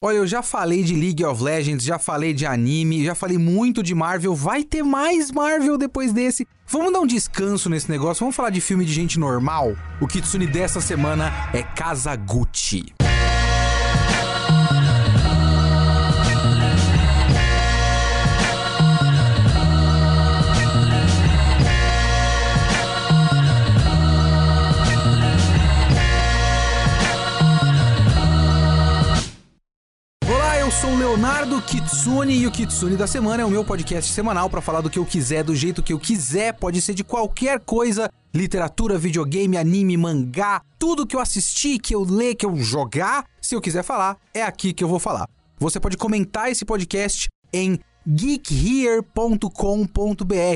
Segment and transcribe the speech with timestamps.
[0.00, 3.82] Olha, eu já falei de League of Legends, já falei de anime, já falei muito
[3.82, 4.32] de Marvel.
[4.32, 6.46] Vai ter mais Marvel depois desse.
[6.68, 8.20] Vamos dar um descanso nesse negócio.
[8.20, 9.74] Vamos falar de filme de gente normal.
[10.00, 12.94] O Kitsune dessa semana é Kazaguchi.
[30.80, 34.60] Sou o Leonardo Kitsune e o Kitsune da Semana é o meu podcast semanal para
[34.60, 38.08] falar do que eu quiser, do jeito que eu quiser, pode ser de qualquer coisa,
[38.32, 43.56] literatura, videogame, anime, mangá, tudo que eu assisti, que eu ler, que eu jogar, se
[43.56, 45.28] eu quiser falar, é aqui que eu vou falar.
[45.58, 49.44] Você pode comentar esse podcast em geekhere.com.br.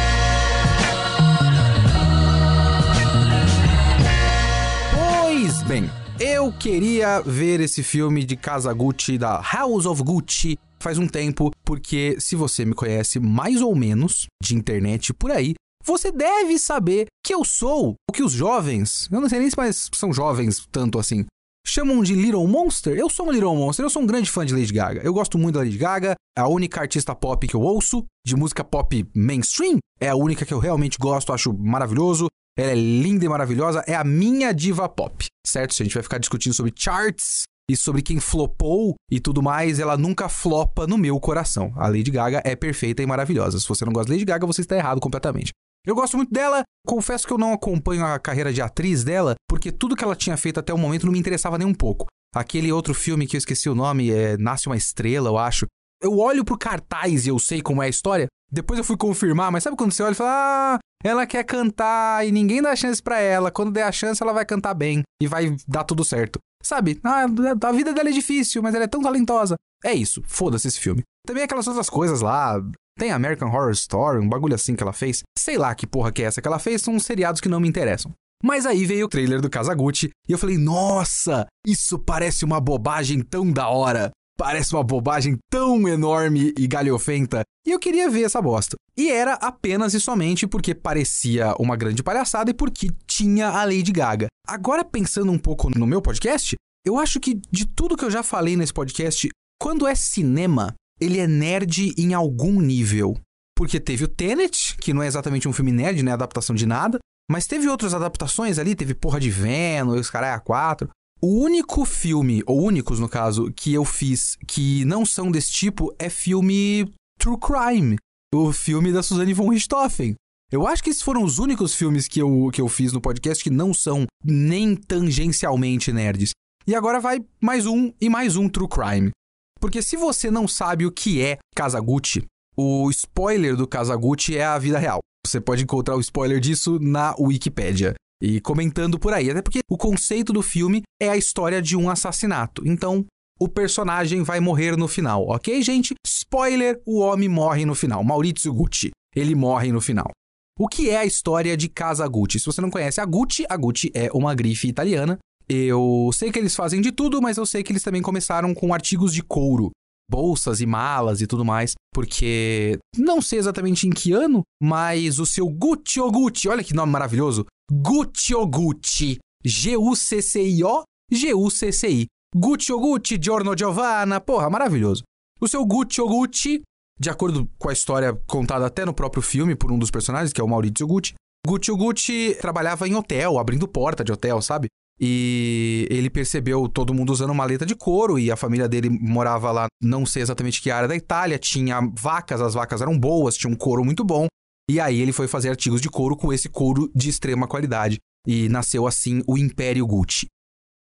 [4.93, 5.89] Pois bem,
[6.19, 11.51] eu queria ver esse filme de Casa Gucci da House of Gucci faz um tempo,
[11.63, 15.53] porque se você me conhece mais ou menos de internet por aí,
[15.85, 19.57] você deve saber que eu sou o que os jovens, eu não sei nem se
[19.57, 21.25] mais são jovens tanto assim,
[21.69, 22.97] chamam de Little Monster.
[22.97, 25.01] Eu sou um Little Monster, eu sou um grande fã de Lady Gaga.
[25.03, 28.63] Eu gosto muito da Lady Gaga, a única artista pop que eu ouço, de música
[28.63, 29.77] pop mainstream.
[30.01, 32.27] É a única que eu realmente gosto, acho maravilhoso.
[32.57, 35.73] Ela é linda e maravilhosa, é a minha diva pop, certo?
[35.73, 39.79] Se a gente vai ficar discutindo sobre charts e sobre quem flopou e tudo mais,
[39.79, 41.71] ela nunca flopa no meu coração.
[41.75, 43.59] A Lady Gaga é perfeita e maravilhosa.
[43.59, 45.51] Se você não gosta de Lady Gaga, você está errado completamente.
[45.89, 49.71] Eu gosto muito dela, confesso que eu não acompanho a carreira de atriz dela, porque
[49.71, 52.05] tudo que ela tinha feito até o momento não me interessava nem um pouco.
[52.35, 55.65] Aquele outro filme que eu esqueci o nome, é Nasce uma Estrela, eu acho.
[55.99, 58.27] Eu olho pro cartaz e eu sei como é a história.
[58.51, 62.23] Depois eu fui confirmar, mas sabe quando você olha e fala: Ah, ela quer cantar
[62.23, 63.49] e ninguém dá chance para ela.
[63.49, 66.37] Quando der a chance, ela vai cantar bem e vai dar tudo certo.
[66.61, 66.99] Sabe?
[67.03, 69.55] Ah, a vida dela é difícil, mas ela é tão talentosa.
[69.83, 71.01] É isso, foda-se esse filme.
[71.25, 72.61] Também aquelas outras coisas lá,
[72.99, 75.23] tem American Horror Story, um bagulho assim que ela fez.
[75.37, 77.59] Sei lá que porra que é essa que ela fez, são uns seriados que não
[77.59, 78.11] me interessam.
[78.43, 83.21] Mas aí veio o trailer do Kazaguchi e eu falei: "Nossa, isso parece uma bobagem
[83.21, 84.11] tão da hora.
[84.37, 87.41] Parece uma bobagem tão enorme e galhofenta".
[87.65, 88.75] E eu queria ver essa bosta.
[88.97, 93.91] E era apenas e somente porque parecia uma grande palhaçada e porque tinha a Lady
[93.91, 94.27] Gaga.
[94.47, 96.55] Agora pensando um pouco no meu podcast,
[96.85, 99.29] eu acho que de tudo que eu já falei nesse podcast,
[99.61, 103.17] quando é cinema, ele é nerd em algum nível.
[103.55, 106.65] Porque teve o Tenet, que não é exatamente um filme nerd, não é adaptação de
[106.65, 106.99] nada,
[107.29, 110.89] mas teve outras adaptações ali, teve Porra de Venom, os a quatro.
[111.21, 115.93] O único filme, ou únicos no caso, que eu fiz que não são desse tipo
[115.99, 117.97] é filme True Crime,
[118.33, 120.15] o filme da Suzanne von Richthofen.
[120.51, 123.43] Eu acho que esses foram os únicos filmes que eu, que eu fiz no podcast
[123.43, 126.31] que não são nem tangencialmente nerds.
[126.65, 129.11] E agora vai mais um e mais um True Crime.
[129.59, 132.25] Porque se você não sabe o que é Kazaguchi,
[132.57, 134.99] o spoiler do Kazaguchi é a vida real.
[135.25, 139.29] Você pode encontrar o spoiler disso na Wikipedia e comentando por aí.
[139.29, 142.63] Até porque o conceito do filme é a história de um assassinato.
[142.65, 143.05] Então,
[143.39, 145.93] o personagem vai morrer no final, ok, gente?
[146.05, 148.03] Spoiler: o homem morre no final.
[148.03, 148.91] Maurizio Gucci.
[149.15, 150.09] Ele morre no final.
[150.57, 152.39] O que é a história de Casa Gucci?
[152.39, 155.17] Se você não conhece a Gucci, a Gucci é uma grife italiana
[155.49, 158.73] eu sei que eles fazem de tudo, mas eu sei que eles também começaram com
[158.73, 159.71] artigos de couro,
[160.09, 165.25] bolsas e malas e tudo mais, porque não sei exatamente em que ano, mas o
[165.25, 172.05] seu Gucci Gucci, olha que nome maravilhoso, Gucci Gucci, G-U-C-C-I-O, G-U-C-C-I,
[172.35, 175.03] Gucci Gucci, Giorno Giovanna, porra, maravilhoso.
[175.41, 176.61] O seu Gucci Gucci,
[176.99, 180.41] de acordo com a história contada até no próprio filme por um dos personagens, que
[180.41, 181.13] é o Maurizio Gucci,
[181.47, 184.67] Gucci Gucci trabalhava em hotel, abrindo porta de hotel, sabe?
[184.99, 189.67] E ele percebeu todo mundo usando maleta de couro e a família dele morava lá,
[189.81, 193.55] não sei exatamente que área da Itália, tinha vacas, as vacas eram boas, tinha um
[193.55, 194.27] couro muito bom.
[194.69, 197.97] E aí ele foi fazer artigos de couro com esse couro de extrema qualidade.
[198.27, 200.27] E nasceu assim o Império Gucci.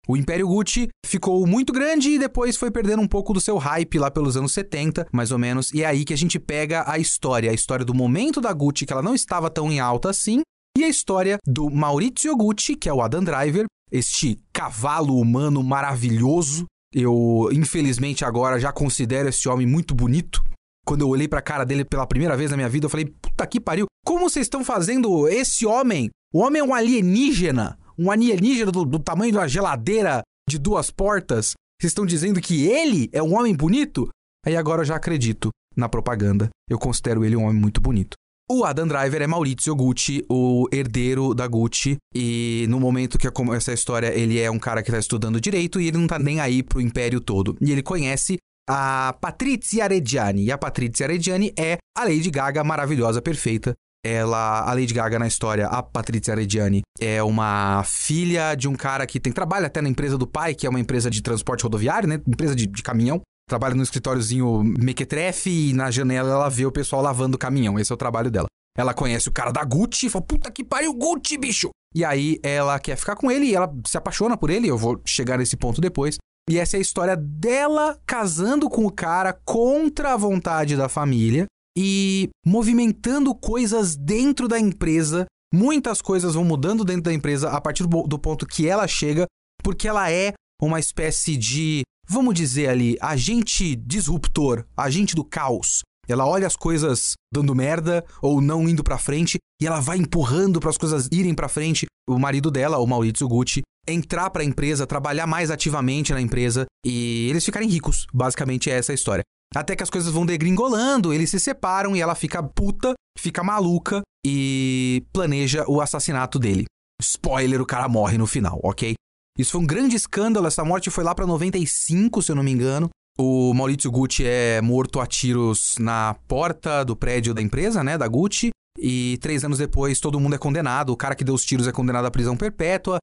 [0.06, 3.98] O Império Gucci ficou muito grande e depois foi perdendo um pouco do seu hype
[3.98, 5.72] lá pelos anos 70, mais ou menos.
[5.72, 8.86] E é aí que a gente pega a história, a história do momento da Gucci,
[8.86, 10.40] que ela não estava tão em alta assim,
[10.76, 16.66] e a história do Maurizio Gucci, que é o Adam Driver, este cavalo humano maravilhoso.
[16.92, 20.42] Eu, infelizmente, agora já considero esse homem muito bonito.
[20.86, 23.46] Quando eu olhei pra cara dele pela primeira vez na minha vida, eu falei: puta
[23.46, 26.08] que pariu, como vocês estão fazendo esse homem?
[26.32, 30.90] O homem é um alienígena, um alienígena do, do tamanho de uma geladeira de duas
[30.90, 31.52] portas.
[31.80, 34.08] Vocês estão dizendo que ele é um homem bonito?
[34.44, 35.50] Aí agora eu já acredito.
[35.76, 36.48] na propaganda.
[36.68, 38.16] Eu considero ele um homem muito bonito.
[38.50, 43.70] O Adam Driver é Maurizio Gucci, o herdeiro da Gucci, e no momento que começa
[43.72, 46.40] a história, ele é um cara que tá estudando direito e ele não tá nem
[46.40, 47.58] aí pro império todo.
[47.60, 53.20] E ele conhece a Patrizia Reggiani, e a Patrizia Reggiani é a Lady Gaga maravilhosa,
[53.20, 53.74] perfeita.
[54.02, 59.06] Ela, a Lady Gaga na história, a Patrizia Reggiani, é uma filha de um cara
[59.06, 62.08] que tem trabalho até na empresa do pai, que é uma empresa de transporte rodoviário,
[62.08, 62.18] né?
[62.26, 67.02] Empresa de, de caminhão trabalha no escritóriozinho mequetrefe e na janela ela vê o pessoal
[67.02, 67.78] lavando o caminhão.
[67.78, 68.46] Esse é o trabalho dela.
[68.76, 71.70] Ela conhece o cara da Gucci e fala: Puta que pariu, Gucci, bicho!
[71.94, 74.68] E aí ela quer ficar com ele e ela se apaixona por ele.
[74.68, 76.16] Eu vou chegar nesse ponto depois.
[76.48, 81.46] E essa é a história dela casando com o cara contra a vontade da família
[81.76, 85.26] e movimentando coisas dentro da empresa.
[85.52, 89.26] Muitas coisas vão mudando dentro da empresa a partir do ponto que ela chega,
[89.62, 95.82] porque ela é uma espécie de vamos dizer ali, agente disruptor, agente do caos.
[96.08, 100.58] Ela olha as coisas dando merda ou não indo para frente e ela vai empurrando
[100.58, 101.86] para as coisas irem para frente.
[102.08, 106.64] O marido dela, o Maurizio Gucci, entrar para a empresa, trabalhar mais ativamente na empresa
[106.84, 108.06] e eles ficarem ricos.
[108.12, 109.22] Basicamente é essa a história.
[109.54, 114.02] Até que as coisas vão degringolando, eles se separam e ela fica puta, fica maluca
[114.26, 116.64] e planeja o assassinato dele.
[117.00, 118.94] Spoiler, o cara morre no final, ok?
[119.38, 120.46] Isso foi um grande escândalo.
[120.46, 122.90] Essa morte foi lá para 95, se eu não me engano.
[123.16, 128.06] O Maurizio Gucci é morto a tiros na porta do prédio da empresa, né, da
[128.08, 128.50] Gucci.
[128.78, 130.90] E três anos depois, todo mundo é condenado.
[130.90, 132.98] O cara que deu os tiros é condenado à prisão perpétua.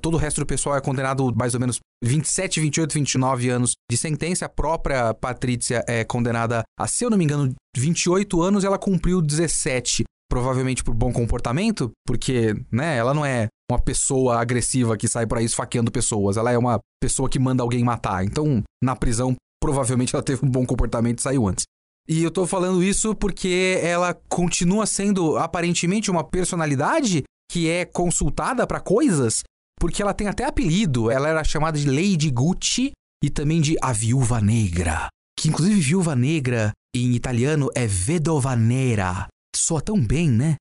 [0.00, 3.96] Todo o resto do pessoal é condenado mais ou menos 27, 28, 29 anos de
[3.96, 4.46] sentença.
[4.46, 9.20] A própria Patrícia é condenada a, se eu não me engano, 28 anos ela cumpriu
[9.20, 10.04] 17.
[10.28, 15.38] Provavelmente por bom comportamento, porque, né, ela não é uma pessoa agressiva que sai por
[15.38, 16.36] aí esfaqueando pessoas.
[16.36, 18.24] Ela é uma pessoa que manda alguém matar.
[18.24, 21.64] Então, na prisão, provavelmente ela teve um bom comportamento e saiu antes.
[22.08, 28.64] E eu tô falando isso porque ela continua sendo aparentemente uma personalidade que é consultada
[28.66, 29.42] para coisas,
[29.80, 31.10] porque ela tem até apelido.
[31.10, 32.92] Ela era chamada de Lady Gucci
[33.22, 35.08] e também de a Viúva Negra.
[35.38, 39.26] Que inclusive Viúva Negra em italiano é Vedova Nera.
[39.54, 40.56] Soa tão bem, né?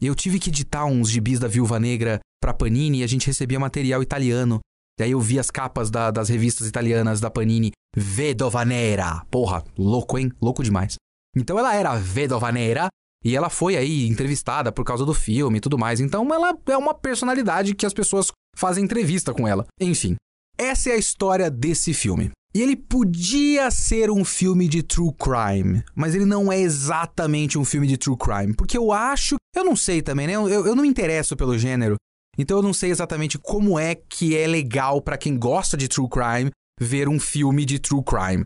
[0.00, 3.60] Eu tive que editar uns gibis da Viúva Negra pra Panini e a gente recebia
[3.60, 4.60] material italiano.
[4.98, 7.72] E aí eu vi as capas da, das revistas italianas da Panini.
[7.96, 9.24] Vedova Nera.
[9.30, 10.32] Porra, louco, hein?
[10.40, 10.94] Louco demais.
[11.36, 12.88] Então ela era Vedova Nera
[13.24, 16.00] e ela foi aí entrevistada por causa do filme e tudo mais.
[16.00, 19.66] Então ela é uma personalidade que as pessoas fazem entrevista com ela.
[19.80, 20.16] Enfim,
[20.58, 22.30] essa é a história desse filme.
[22.52, 27.64] E ele podia ser um filme de true crime, mas ele não é exatamente um
[27.64, 28.54] filme de true crime.
[28.54, 29.36] Porque eu acho.
[29.54, 30.32] Eu não sei também, né?
[30.32, 31.94] Eu, eu não me interesso pelo gênero.
[32.38, 36.08] Então eu não sei exatamente como é que é legal para quem gosta de true
[36.08, 36.50] crime
[36.80, 38.44] ver um filme de true crime.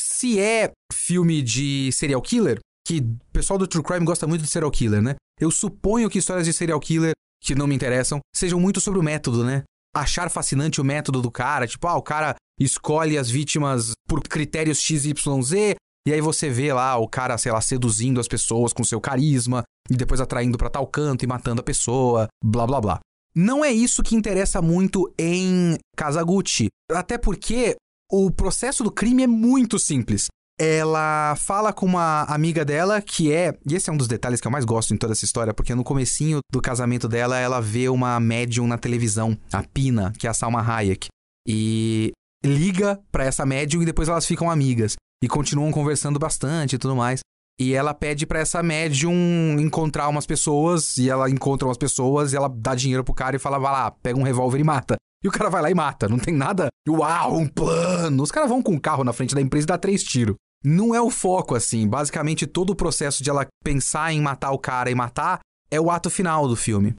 [0.00, 4.48] Se é filme de serial killer, que o pessoal do true crime gosta muito de
[4.48, 5.14] serial killer, né?
[5.40, 9.02] Eu suponho que histórias de serial killer que não me interessam sejam muito sobre o
[9.02, 9.62] método, né?
[9.94, 14.80] Achar fascinante o método do cara, tipo, ah, o cara escolhe as vítimas por critérios
[14.80, 15.76] XYZ,
[16.06, 19.62] e aí você vê lá o cara, sei lá, seduzindo as pessoas com seu carisma,
[19.90, 23.00] e depois atraindo para tal canto e matando a pessoa, blá blá blá.
[23.36, 27.76] Não é isso que interessa muito em Kazaguchi, até porque
[28.10, 30.26] o processo do crime é muito simples.
[30.56, 34.46] Ela fala com uma amiga dela que é, e esse é um dos detalhes que
[34.46, 37.88] eu mais gosto em toda essa história, porque no comecinho do casamento dela, ela vê
[37.88, 41.08] uma médium na televisão, a Pina, que é a Salma Hayek,
[41.46, 42.12] e
[42.44, 46.94] liga para essa médium e depois elas ficam amigas e continuam conversando bastante e tudo
[46.94, 47.20] mais.
[47.58, 52.36] E ela pede para essa médium encontrar umas pessoas, e ela encontra umas pessoas, e
[52.36, 54.96] ela dá dinheiro pro cara e fala: vai lá, pega um revólver e mata.
[55.22, 56.06] E o cara vai lá e mata.
[56.08, 56.68] Não tem nada.
[56.86, 58.22] Uau, um plano.
[58.22, 60.36] Os caras vão com um carro na frente da empresa e dá três tiros.
[60.62, 61.88] Não é o foco, assim.
[61.88, 65.90] Basicamente, todo o processo de ela pensar em matar o cara e matar é o
[65.90, 66.94] ato final do filme.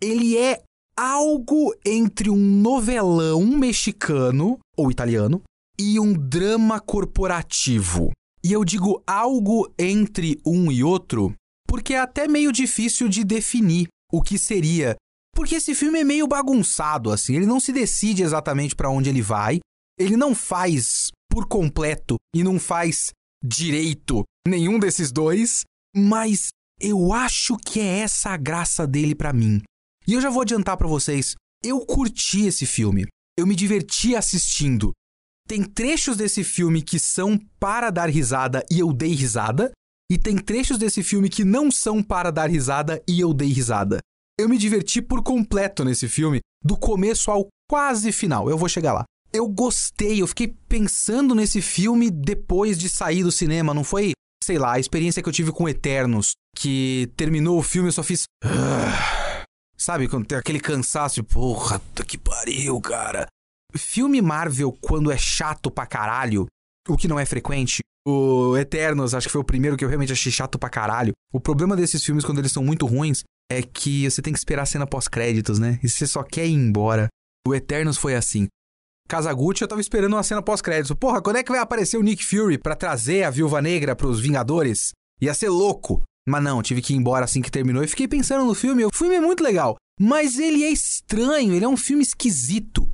[0.00, 0.60] Ele é
[0.94, 5.42] algo entre um novelão mexicano ou italiano
[5.78, 8.10] e um drama corporativo.
[8.42, 11.34] E eu digo algo entre um e outro
[11.70, 14.96] porque é até meio difícil de definir o que seria.
[15.32, 19.22] Porque esse filme é meio bagunçado, assim, ele não se decide exatamente para onde ele
[19.22, 19.60] vai,
[19.96, 25.62] ele não faz por completo e não faz direito nenhum desses dois,
[25.96, 26.48] mas
[26.80, 29.62] eu acho que é essa a graça dele para mim.
[30.08, 33.06] E eu já vou adiantar para vocês, eu curti esse filme.
[33.38, 34.90] Eu me diverti assistindo.
[35.50, 39.72] Tem trechos desse filme que são para dar risada e eu dei risada,
[40.08, 43.98] e tem trechos desse filme que não são para dar risada e eu dei risada.
[44.38, 48.48] Eu me diverti por completo nesse filme, do começo ao quase final.
[48.48, 49.02] Eu vou chegar lá.
[49.32, 54.56] Eu gostei, eu fiquei pensando nesse filme depois de sair do cinema, não foi sei
[54.56, 58.22] lá, a experiência que eu tive com Eternos, que terminou o filme eu só fiz.
[59.76, 63.26] Sabe, quando tem aquele cansaço, porra, puta que pariu, cara.
[63.76, 66.46] Filme Marvel, quando é chato pra caralho,
[66.88, 70.12] o que não é frequente, o Eternos, acho que foi o primeiro que eu realmente
[70.12, 71.12] achei chato pra caralho.
[71.32, 74.62] O problema desses filmes, quando eles são muito ruins, é que você tem que esperar
[74.62, 75.78] a cena pós-créditos, né?
[75.82, 77.08] E você só quer ir embora.
[77.46, 78.46] O Eternos foi assim.
[79.08, 80.96] Kazaguchi, eu tava esperando uma cena pós-créditos.
[80.96, 84.20] Porra, quando é que vai aparecer o Nick Fury para trazer a Viúva Negra pros
[84.20, 84.92] Vingadores?
[85.20, 86.02] Ia ser louco.
[86.28, 88.84] Mas não, tive que ir embora assim que terminou e fiquei pensando no filme.
[88.84, 92.88] O filme é muito legal, mas ele é estranho, ele é um filme esquisito.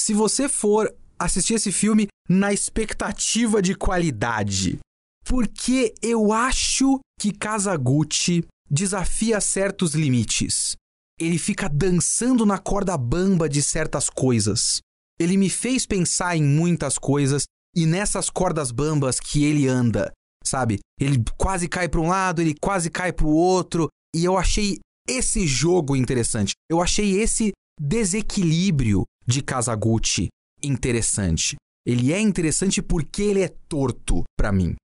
[0.00, 4.78] Se você for assistir esse filme na expectativa de qualidade,
[5.26, 10.74] porque eu acho que Kazaguchi desafia certos limites.
[11.20, 14.80] Ele fica dançando na corda bamba de certas coisas.
[15.20, 17.44] Ele me fez pensar em muitas coisas
[17.76, 20.10] e nessas cordas bambas que ele anda,
[20.42, 20.78] sabe?
[20.98, 24.78] Ele quase cai para um lado, ele quase cai para o outro, e eu achei
[25.06, 26.54] esse jogo interessante.
[26.70, 30.28] Eu achei esse desequilíbrio de Kazaguchi
[30.62, 31.56] interessante.
[31.86, 34.76] Ele é interessante porque ele é torto para mim.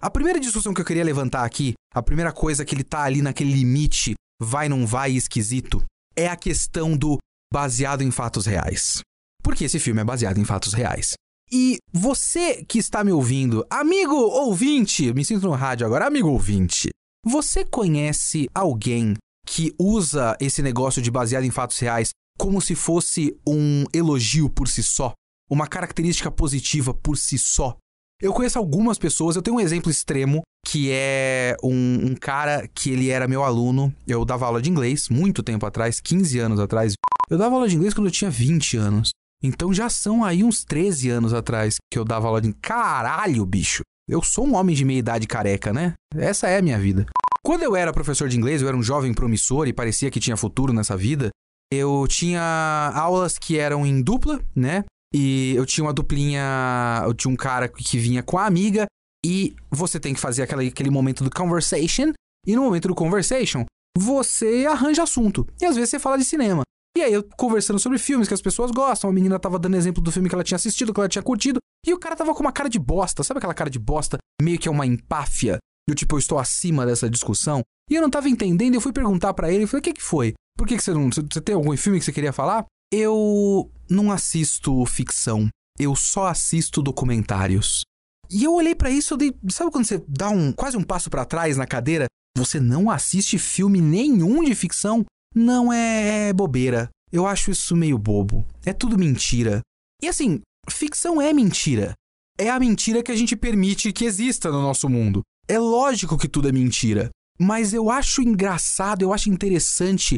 [0.00, 3.22] A primeira discussão que eu queria levantar aqui, a primeira coisa que ele tá ali
[3.22, 5.84] naquele limite, vai não vai esquisito,
[6.16, 7.18] é a questão do
[7.52, 9.00] baseado em fatos reais.
[9.44, 11.14] Porque esse filme é baseado em fatos reais.
[11.52, 16.88] E você que está me ouvindo, amigo ouvinte, me sinto no rádio agora, amigo ouvinte,
[17.24, 19.14] você conhece alguém
[19.46, 24.68] que usa esse negócio de baseado em fatos reais como se fosse um elogio por
[24.68, 25.12] si só?
[25.50, 27.76] Uma característica positiva por si só?
[28.20, 32.90] Eu conheço algumas pessoas, eu tenho um exemplo extremo, que é um, um, cara que
[32.90, 33.92] ele era meu aluno.
[34.06, 36.94] Eu dava aula de inglês muito tempo atrás, 15 anos atrás.
[37.28, 39.10] Eu dava aula de inglês quando eu tinha 20 anos.
[39.42, 42.52] Então já são aí uns 13 anos atrás que eu dava aula de.
[42.54, 43.82] Caralho, bicho!
[44.08, 45.94] Eu sou um homem de meia idade careca, né?
[46.14, 47.06] Essa é a minha vida.
[47.44, 50.36] Quando eu era professor de inglês, eu era um jovem promissor e parecia que tinha
[50.36, 51.30] futuro nessa vida.
[51.74, 54.84] Eu tinha aulas que eram em dupla, né?
[55.14, 57.02] E eu tinha uma duplinha.
[57.02, 58.84] Eu tinha um cara que vinha com a amiga.
[59.24, 62.12] E você tem que fazer aquele, aquele momento do conversation.
[62.46, 63.64] E no momento do conversation,
[63.96, 65.46] você arranja assunto.
[65.58, 66.62] E às vezes você fala de cinema.
[66.94, 70.02] E aí, eu conversando sobre filmes que as pessoas gostam, a menina tava dando exemplo
[70.02, 72.40] do filme que ela tinha assistido, que ela tinha curtido, e o cara tava com
[72.40, 75.56] uma cara de bosta, sabe aquela cara de bosta, meio que é uma empáfia,
[75.88, 79.34] do tipo, eu estou acima dessa discussão, e eu não tava entendendo, eu fui perguntar
[79.34, 80.34] para ele, e falei, o que que foi?
[80.56, 82.64] Por que que você não, você tem algum filme que você queria falar?
[82.92, 85.48] Eu não assisto ficção,
[85.78, 87.82] eu só assisto documentários.
[88.30, 91.10] E eu olhei para isso, eu dei, sabe quando você dá um quase um passo
[91.10, 92.06] para trás na cadeira?
[92.36, 95.04] Você não assiste filme nenhum de ficção?
[95.34, 96.88] Não é, é bobeira.
[97.10, 98.46] Eu acho isso meio bobo.
[98.64, 99.60] É tudo mentira.
[100.02, 101.92] E assim, ficção é mentira.
[102.38, 105.22] É a mentira que a gente permite que exista no nosso mundo.
[105.52, 107.10] É lógico que tudo é mentira.
[107.38, 110.16] Mas eu acho engraçado, eu acho interessante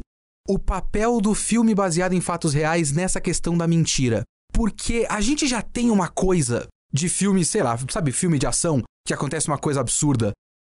[0.49, 4.23] o papel do filme baseado em fatos reais nessa questão da mentira.
[4.53, 8.81] Porque a gente já tem uma coisa de filme, sei lá, sabe, filme de ação,
[9.05, 10.31] que acontece uma coisa absurda.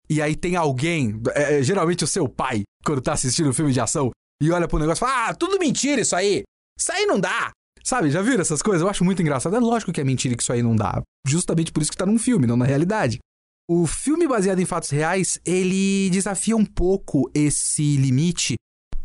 [0.08, 3.74] E aí tem alguém, é, é geralmente o seu pai, quando tá assistindo um filme
[3.74, 4.12] de ação,
[4.44, 6.44] e olha pro negócio e fala: Ah, tudo mentira isso aí.
[6.80, 7.50] Isso aí não dá.
[7.84, 8.84] Sabe, já viram essas coisas?
[8.84, 9.56] Eu acho muito engraçado.
[9.56, 11.02] É lógico que é mentira que isso aí não dá.
[11.26, 13.18] Justamente por isso que tá num filme, não na realidade.
[13.70, 18.56] O filme baseado em fatos reais, ele desafia um pouco esse limite,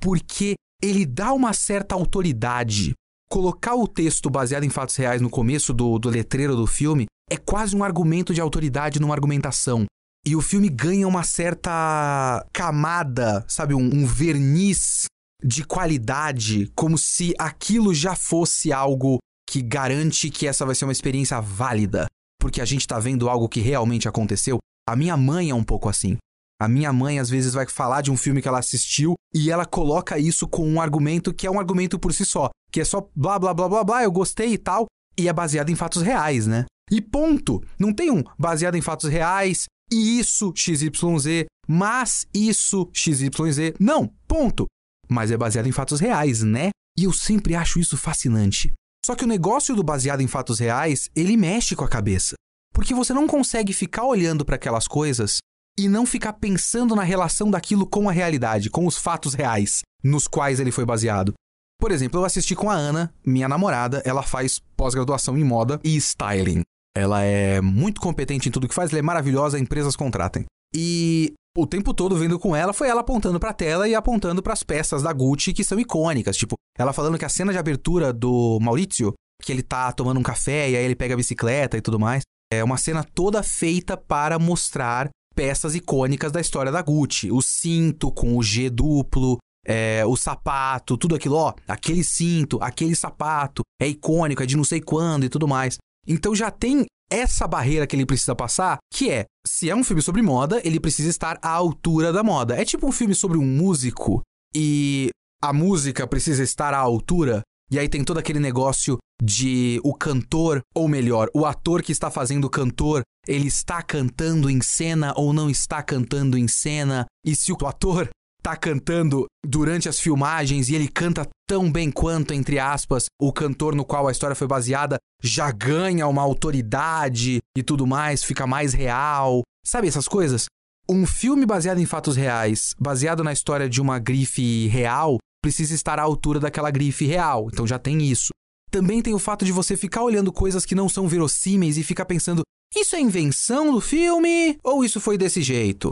[0.00, 2.92] porque ele dá uma certa autoridade.
[3.30, 7.36] Colocar o texto baseado em fatos reais no começo do, do letreiro do filme é
[7.36, 9.84] quase um argumento de autoridade numa argumentação.
[10.26, 15.04] E o filme ganha uma certa camada, sabe, um, um verniz
[15.44, 20.92] de qualidade, como se aquilo já fosse algo que garante que essa vai ser uma
[20.92, 22.06] experiência válida,
[22.40, 24.58] porque a gente tá vendo algo que realmente aconteceu.
[24.88, 26.16] A minha mãe é um pouco assim.
[26.60, 29.66] A minha mãe às vezes vai falar de um filme que ela assistiu e ela
[29.66, 33.08] coloca isso com um argumento que é um argumento por si só, que é só
[33.14, 34.86] blá blá blá blá blá, eu gostei e tal,
[35.18, 36.64] e é baseado em fatos reais, né?
[36.90, 37.62] E ponto.
[37.78, 43.74] Não tem um baseado em fatos reais e isso XYZ, mas isso XYZ.
[43.78, 44.66] Não, ponto
[45.08, 46.70] mas é baseado em fatos reais, né?
[46.98, 48.72] E eu sempre acho isso fascinante.
[49.06, 52.34] Só que o negócio do baseado em fatos reais, ele mexe com a cabeça.
[52.74, 55.38] Porque você não consegue ficar olhando para aquelas coisas
[55.78, 60.26] e não ficar pensando na relação daquilo com a realidade, com os fatos reais nos
[60.26, 61.34] quais ele foi baseado.
[61.80, 65.94] Por exemplo, eu assisti com a Ana, minha namorada, ela faz pós-graduação em moda e
[65.94, 66.62] styling.
[66.96, 70.46] Ela é muito competente em tudo que faz, ela é maravilhosa, empresas contratem.
[70.74, 74.52] E o tempo todo vendo com ela foi ela apontando pra tela e apontando para
[74.52, 76.36] as peças da Gucci que são icônicas.
[76.36, 80.22] Tipo, ela falando que a cena de abertura do Maurizio, que ele tá tomando um
[80.22, 82.22] café e aí ele pega a bicicleta e tudo mais,
[82.52, 87.30] é uma cena toda feita para mostrar peças icônicas da história da Gucci.
[87.32, 92.94] O cinto com o G duplo, é, o sapato, tudo aquilo, ó, aquele cinto, aquele
[92.94, 95.78] sapato, é icônico, é de não sei quando e tudo mais.
[96.06, 100.02] Então já tem essa barreira que ele precisa passar, que é, se é um filme
[100.02, 102.60] sobre moda, ele precisa estar à altura da moda.
[102.60, 104.22] É tipo um filme sobre um músico
[104.54, 105.10] e
[105.42, 110.60] a música precisa estar à altura, e aí tem todo aquele negócio de o cantor,
[110.74, 115.32] ou melhor, o ator que está fazendo o cantor, ele está cantando em cena ou
[115.32, 118.08] não está cantando em cena, e se o ator
[118.46, 123.74] tá cantando durante as filmagens e ele canta tão bem quanto, entre aspas, o cantor
[123.74, 128.72] no qual a história foi baseada, já ganha uma autoridade e tudo mais, fica mais
[128.72, 129.42] real.
[129.66, 130.44] Sabe essas coisas?
[130.88, 135.98] Um filme baseado em fatos reais, baseado na história de uma grife real, precisa estar
[135.98, 137.48] à altura daquela grife real.
[137.52, 138.28] Então já tem isso.
[138.70, 142.04] Também tem o fato de você ficar olhando coisas que não são verossímeis e ficar
[142.04, 142.42] pensando:
[142.76, 145.90] isso é invenção do filme ou isso foi desse jeito?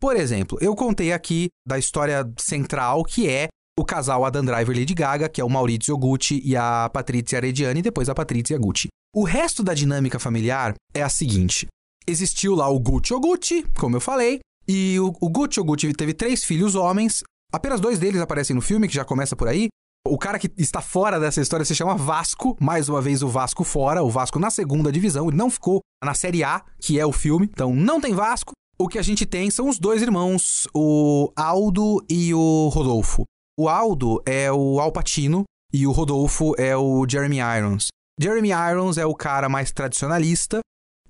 [0.00, 4.80] Por exemplo, eu contei aqui da história central que é o casal Adam Driver e
[4.80, 8.58] Lady Gaga, que é o Maurizio Gucci e a Patrizia Arediani, e depois a Patrizia
[8.58, 8.88] Gucci.
[9.14, 11.66] O resto da dinâmica familiar é a seguinte:
[12.06, 16.44] existiu lá o Gucci Gucci, como eu falei, e o, o Gucci Gucci teve três
[16.44, 17.22] filhos homens.
[17.52, 19.68] Apenas dois deles aparecem no filme, que já começa por aí.
[20.06, 23.64] O cara que está fora dessa história se chama Vasco, mais uma vez o Vasco
[23.64, 27.12] fora, o Vasco na segunda divisão, ele não ficou na Série A, que é o
[27.12, 31.30] filme, então não tem Vasco o que a gente tem são os dois irmãos, o
[31.36, 33.24] Aldo e o Rodolfo.
[33.58, 37.88] O Aldo é o Al Pacino e o Rodolfo é o Jeremy Irons.
[38.18, 40.60] Jeremy Irons é o cara mais tradicionalista,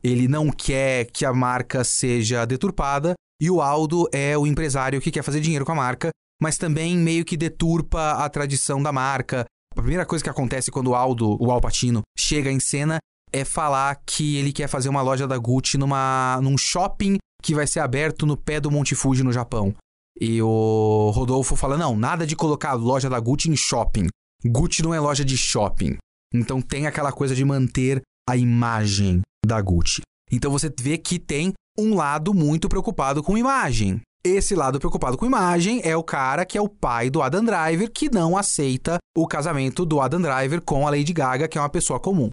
[0.02, 5.12] ele não quer que a marca seja deturpada, e o Aldo é o empresário que
[5.12, 6.10] quer fazer dinheiro com a marca,
[6.42, 9.44] mas também meio que deturpa a tradição da marca.
[9.76, 12.98] A primeira coisa que acontece quando o Aldo, o Al Pacino, chega em cena
[13.32, 17.66] é falar que ele quer fazer uma loja da Gucci numa, num shopping que vai
[17.66, 19.74] ser aberto no pé do Monte Fuji no Japão.
[20.20, 24.08] E o Rodolfo fala: não, nada de colocar a loja da Gucci em shopping.
[24.44, 25.96] Gucci não é loja de shopping.
[26.32, 30.02] Então tem aquela coisa de manter a imagem da Gucci.
[30.30, 34.00] Então você vê que tem um lado muito preocupado com imagem.
[34.22, 37.90] Esse lado preocupado com imagem é o cara que é o pai do Adam Driver,
[37.90, 41.70] que não aceita o casamento do Adam Driver com a Lady Gaga, que é uma
[41.70, 42.28] pessoa comum.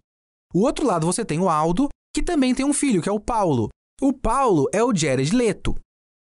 [0.54, 3.20] O outro lado você tem o Aldo, que também tem um filho, que é o
[3.20, 3.70] Paulo.
[3.99, 5.75] O Paulo é o Jared Leto.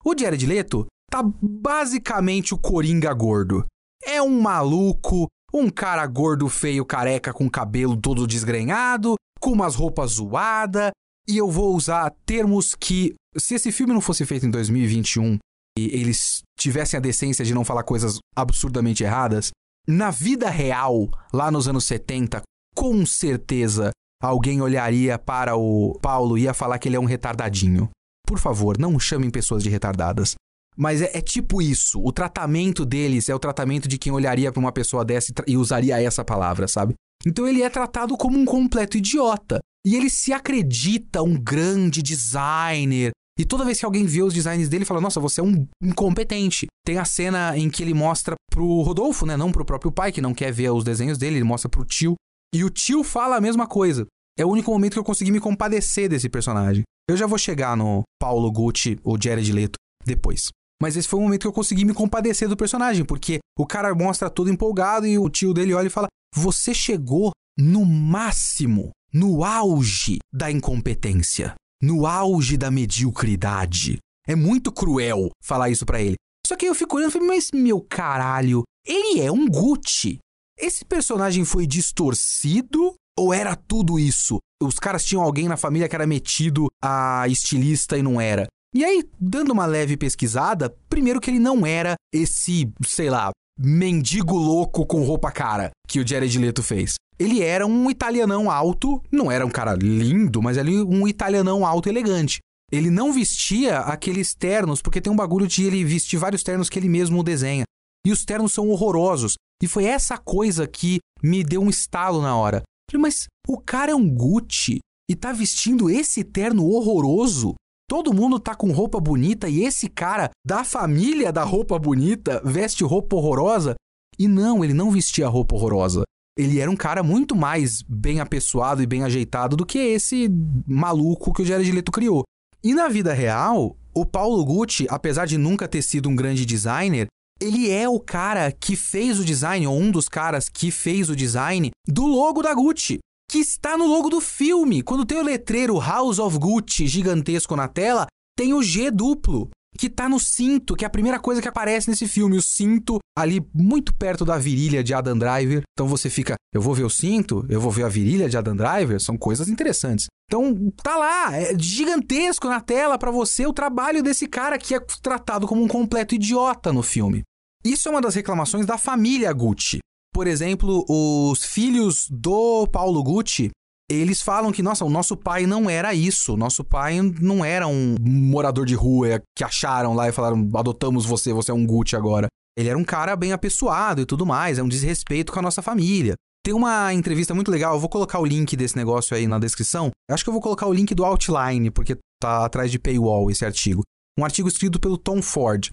[0.05, 3.65] O Jared Leto tá basicamente o Coringa gordo.
[4.01, 10.11] É um maluco, um cara gordo, feio, careca, com cabelo todo desgrenhado, com umas roupas
[10.11, 10.91] zoadas.
[11.27, 15.37] E eu vou usar termos que, se esse filme não fosse feito em 2021
[15.77, 19.51] e eles tivessem a decência de não falar coisas absurdamente erradas,
[19.85, 22.41] na vida real, lá nos anos 70,
[22.73, 27.89] com certeza alguém olharia para o Paulo e ia falar que ele é um retardadinho.
[28.25, 30.35] Por favor, não chamem pessoas de retardadas.
[30.75, 31.99] Mas é, é, tipo isso.
[32.03, 35.57] O tratamento deles é o tratamento de quem olharia para uma pessoa dessa e, e
[35.57, 36.93] usaria essa palavra, sabe?
[37.25, 39.59] Então ele é tratado como um completo idiota.
[39.85, 43.11] E ele se acredita um grande designer.
[43.39, 46.67] E toda vez que alguém vê os designs dele, fala: Nossa, você é um incompetente.
[46.85, 49.37] Tem a cena em que ele mostra pro Rodolfo, né?
[49.37, 52.15] Não pro próprio pai, que não quer ver os desenhos dele, ele mostra pro tio.
[52.53, 54.05] E o tio fala a mesma coisa.
[54.37, 56.83] É o único momento que eu consegui me compadecer desse personagem.
[57.09, 60.49] Eu já vou chegar no Paulo Gucci ou Jared Leto depois.
[60.81, 63.93] Mas esse foi o momento que eu consegui me compadecer do personagem, porque o cara
[63.95, 69.43] mostra todo empolgado e o tio dele olha e fala: Você chegou no máximo, no
[69.43, 73.97] auge da incompetência, no auge da mediocridade.
[74.27, 76.15] É muito cruel falar isso para ele.
[76.45, 80.19] Só que eu fico olhando e falei: Mas meu caralho, ele é um Gucci.
[80.59, 84.39] Esse personagem foi distorcido ou era tudo isso?
[84.61, 88.47] Os caras tinham alguém na família que era metido a estilista e não era.
[88.73, 94.35] E aí, dando uma leve pesquisada, primeiro que ele não era esse, sei lá, mendigo
[94.35, 96.95] louco com roupa cara que o Jared Leto fez.
[97.19, 101.87] Ele era um italianão alto, não era um cara lindo, mas ele um italianão alto
[101.87, 102.39] elegante.
[102.71, 106.77] Ele não vestia aqueles ternos, porque tem um bagulho de ele vestir vários ternos que
[106.77, 107.63] ele mesmo desenha.
[108.05, 109.35] E os ternos são horrorosos.
[109.61, 112.61] E foi essa coisa que me deu um estalo na hora.
[112.89, 114.79] Falei, mas o cara é um Gucci
[115.09, 117.55] e tá vestindo esse terno horroroso?
[117.89, 122.83] Todo mundo tá com roupa bonita e esse cara da família da roupa bonita veste
[122.83, 123.75] roupa horrorosa?
[124.19, 126.03] E não, ele não vestia roupa horrorosa.
[126.37, 130.29] Ele era um cara muito mais bem apessoado e bem ajeitado do que esse
[130.67, 132.23] maluco que o Jared Leto criou.
[132.63, 137.07] E na vida real, o Paulo Gucci, apesar de nunca ter sido um grande designer,
[137.39, 141.15] ele é o cara que fez o design, ou um dos caras que fez o
[141.15, 144.81] design do logo da Gucci, que está no logo do filme.
[144.81, 149.89] Quando tem o letreiro House of Gucci gigantesco na tela, tem o G duplo, que
[149.89, 152.37] tá no cinto, que é a primeira coisa que aparece nesse filme.
[152.37, 155.61] O cinto ali muito perto da virilha de Adam Driver.
[155.73, 158.55] Então você fica, eu vou ver o cinto, eu vou ver a virilha de Adam
[158.55, 160.07] Driver, são coisas interessantes.
[160.29, 164.79] Então tá lá, é gigantesco na tela para você o trabalho desse cara que é
[165.01, 167.23] tratado como um completo idiota no filme.
[167.63, 169.79] Isso é uma das reclamações da família Gucci.
[170.13, 173.51] Por exemplo, os filhos do Paulo Gucci
[173.89, 176.35] eles falam que, nossa, o nosso pai não era isso.
[176.35, 181.31] Nosso pai não era um morador de rua que acharam lá e falaram: adotamos você,
[181.31, 182.27] você é um Gucci agora.
[182.57, 185.61] Ele era um cara bem apessoado e tudo mais, é um desrespeito com a nossa
[185.61, 186.15] família.
[186.43, 189.91] Tem uma entrevista muito legal, eu vou colocar o link desse negócio aí na descrição.
[190.09, 193.45] Acho que eu vou colocar o link do Outline, porque tá atrás de paywall esse
[193.45, 193.83] artigo.
[194.17, 195.69] Um artigo escrito pelo Tom Ford.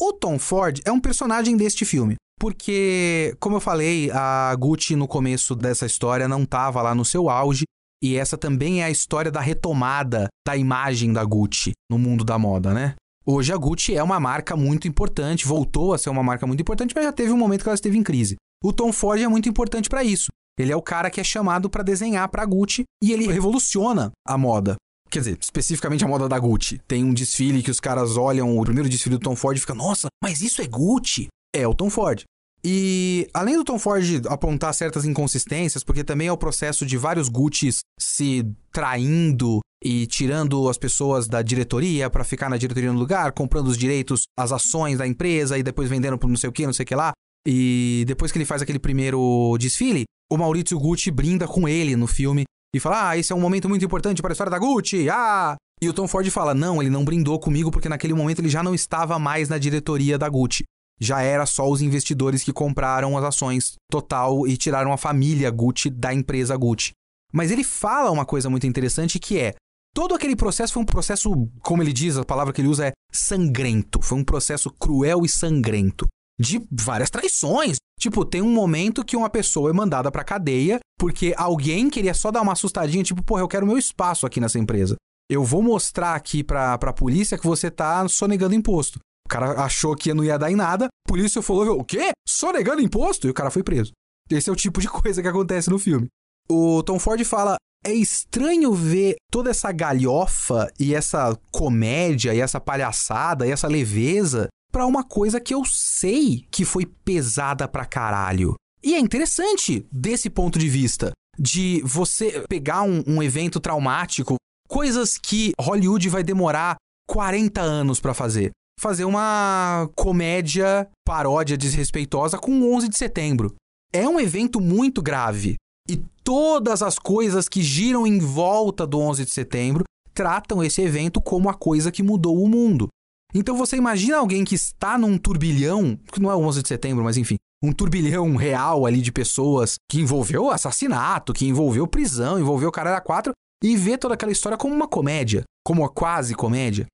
[0.00, 2.16] O Tom Ford é um personagem deste filme.
[2.38, 7.30] Porque, como eu falei, a Gucci no começo dessa história não estava lá no seu
[7.30, 7.64] auge.
[8.02, 12.38] E essa também é a história da retomada da imagem da Gucci no mundo da
[12.38, 12.94] moda, né?
[13.24, 16.92] Hoje a Gucci é uma marca muito importante, voltou a ser uma marca muito importante,
[16.94, 18.36] mas já teve um momento que ela esteve em crise.
[18.62, 20.26] O Tom Ford é muito importante para isso.
[20.58, 24.12] Ele é o cara que é chamado para desenhar para a Gucci e ele revoluciona
[24.26, 24.76] a moda.
[25.10, 26.78] Quer dizer, especificamente a moda da Gucci.
[26.86, 29.76] Tem um desfile que os caras olham o primeiro desfile do Tom Ford e ficam,
[29.76, 31.28] nossa, mas isso é Gucci?
[31.54, 32.24] É o Tom Ford.
[32.64, 37.28] E além do Tom Ford apontar certas inconsistências, porque também é o processo de vários
[37.28, 43.32] Gucci's se traindo e tirando as pessoas da diretoria para ficar na diretoria no lugar,
[43.32, 46.66] comprando os direitos, as ações da empresa e depois vendendo por não sei o que,
[46.66, 47.12] não sei o que lá.
[47.46, 52.06] E depois que ele faz aquele primeiro desfile, o Maurizio Gucci brinda com ele no
[52.08, 55.08] filme e fala: Ah, esse é um momento muito importante para a história da Gucci.
[55.08, 55.54] Ah!
[55.82, 58.62] E o Tom Ford fala: Não, ele não brindou comigo porque naquele momento ele já
[58.62, 60.64] não estava mais na diretoria da Gucci
[61.00, 65.90] já era só os investidores que compraram as ações total e tiraram a família Gucci
[65.90, 66.92] da empresa Gucci.
[67.32, 69.54] Mas ele fala uma coisa muito interessante que é:
[69.94, 72.92] todo aquele processo foi um processo, como ele diz, a palavra que ele usa é
[73.12, 74.00] sangrento.
[74.02, 76.06] Foi um processo cruel e sangrento.
[76.40, 77.76] De várias traições.
[78.00, 82.30] Tipo, tem um momento que uma pessoa é mandada pra cadeia porque alguém queria só
[82.30, 84.96] dar uma assustadinha, tipo, porra, eu quero meu espaço aqui nessa empresa.
[85.30, 88.98] Eu vou mostrar aqui pra, pra polícia que você tá sonegando imposto.
[89.26, 92.10] O cara achou que não ia dar em nada, a polícia falou: o quê?
[92.28, 93.26] Só negando imposto?
[93.26, 93.92] E o cara foi preso.
[94.30, 96.08] Esse é o tipo de coisa que acontece no filme.
[96.48, 102.60] O Tom Ford fala: é estranho ver toda essa galhofa e essa comédia e essa
[102.60, 108.54] palhaçada e essa leveza para uma coisa que eu sei que foi pesada pra caralho.
[108.82, 114.36] E é interessante desse ponto de vista, de você pegar um, um evento traumático,
[114.68, 116.76] coisas que Hollywood vai demorar
[117.08, 123.54] 40 anos para fazer fazer uma comédia paródia desrespeitosa com o 11 de setembro.
[123.92, 125.56] É um evento muito grave.
[125.88, 131.20] E todas as coisas que giram em volta do 11 de setembro tratam esse evento
[131.20, 132.88] como a coisa que mudou o mundo.
[133.34, 137.02] Então você imagina alguém que está num turbilhão, que não é o 11 de setembro,
[137.02, 142.68] mas enfim, um turbilhão real ali de pessoas que envolveu assassinato, que envolveu prisão, envolveu
[142.68, 143.32] o cara da quatro,
[143.62, 146.86] e vê toda aquela história como uma comédia, como uma quase comédia.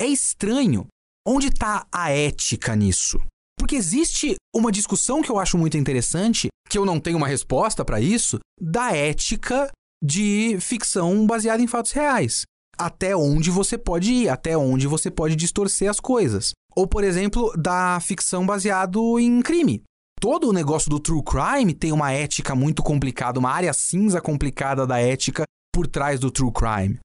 [0.00, 0.86] É estranho,
[1.30, 3.20] Onde está a ética nisso?
[3.58, 7.84] Porque existe uma discussão que eu acho muito interessante, que eu não tenho uma resposta
[7.84, 9.70] para isso, da ética
[10.02, 12.44] de ficção baseada em fatos reais.
[12.78, 16.52] Até onde você pode ir, até onde você pode distorcer as coisas.
[16.74, 19.82] Ou, por exemplo, da ficção baseado em crime.
[20.18, 24.86] Todo o negócio do true crime tem uma ética muito complicada, uma área cinza complicada
[24.86, 25.42] da ética
[25.74, 26.98] por trás do true crime.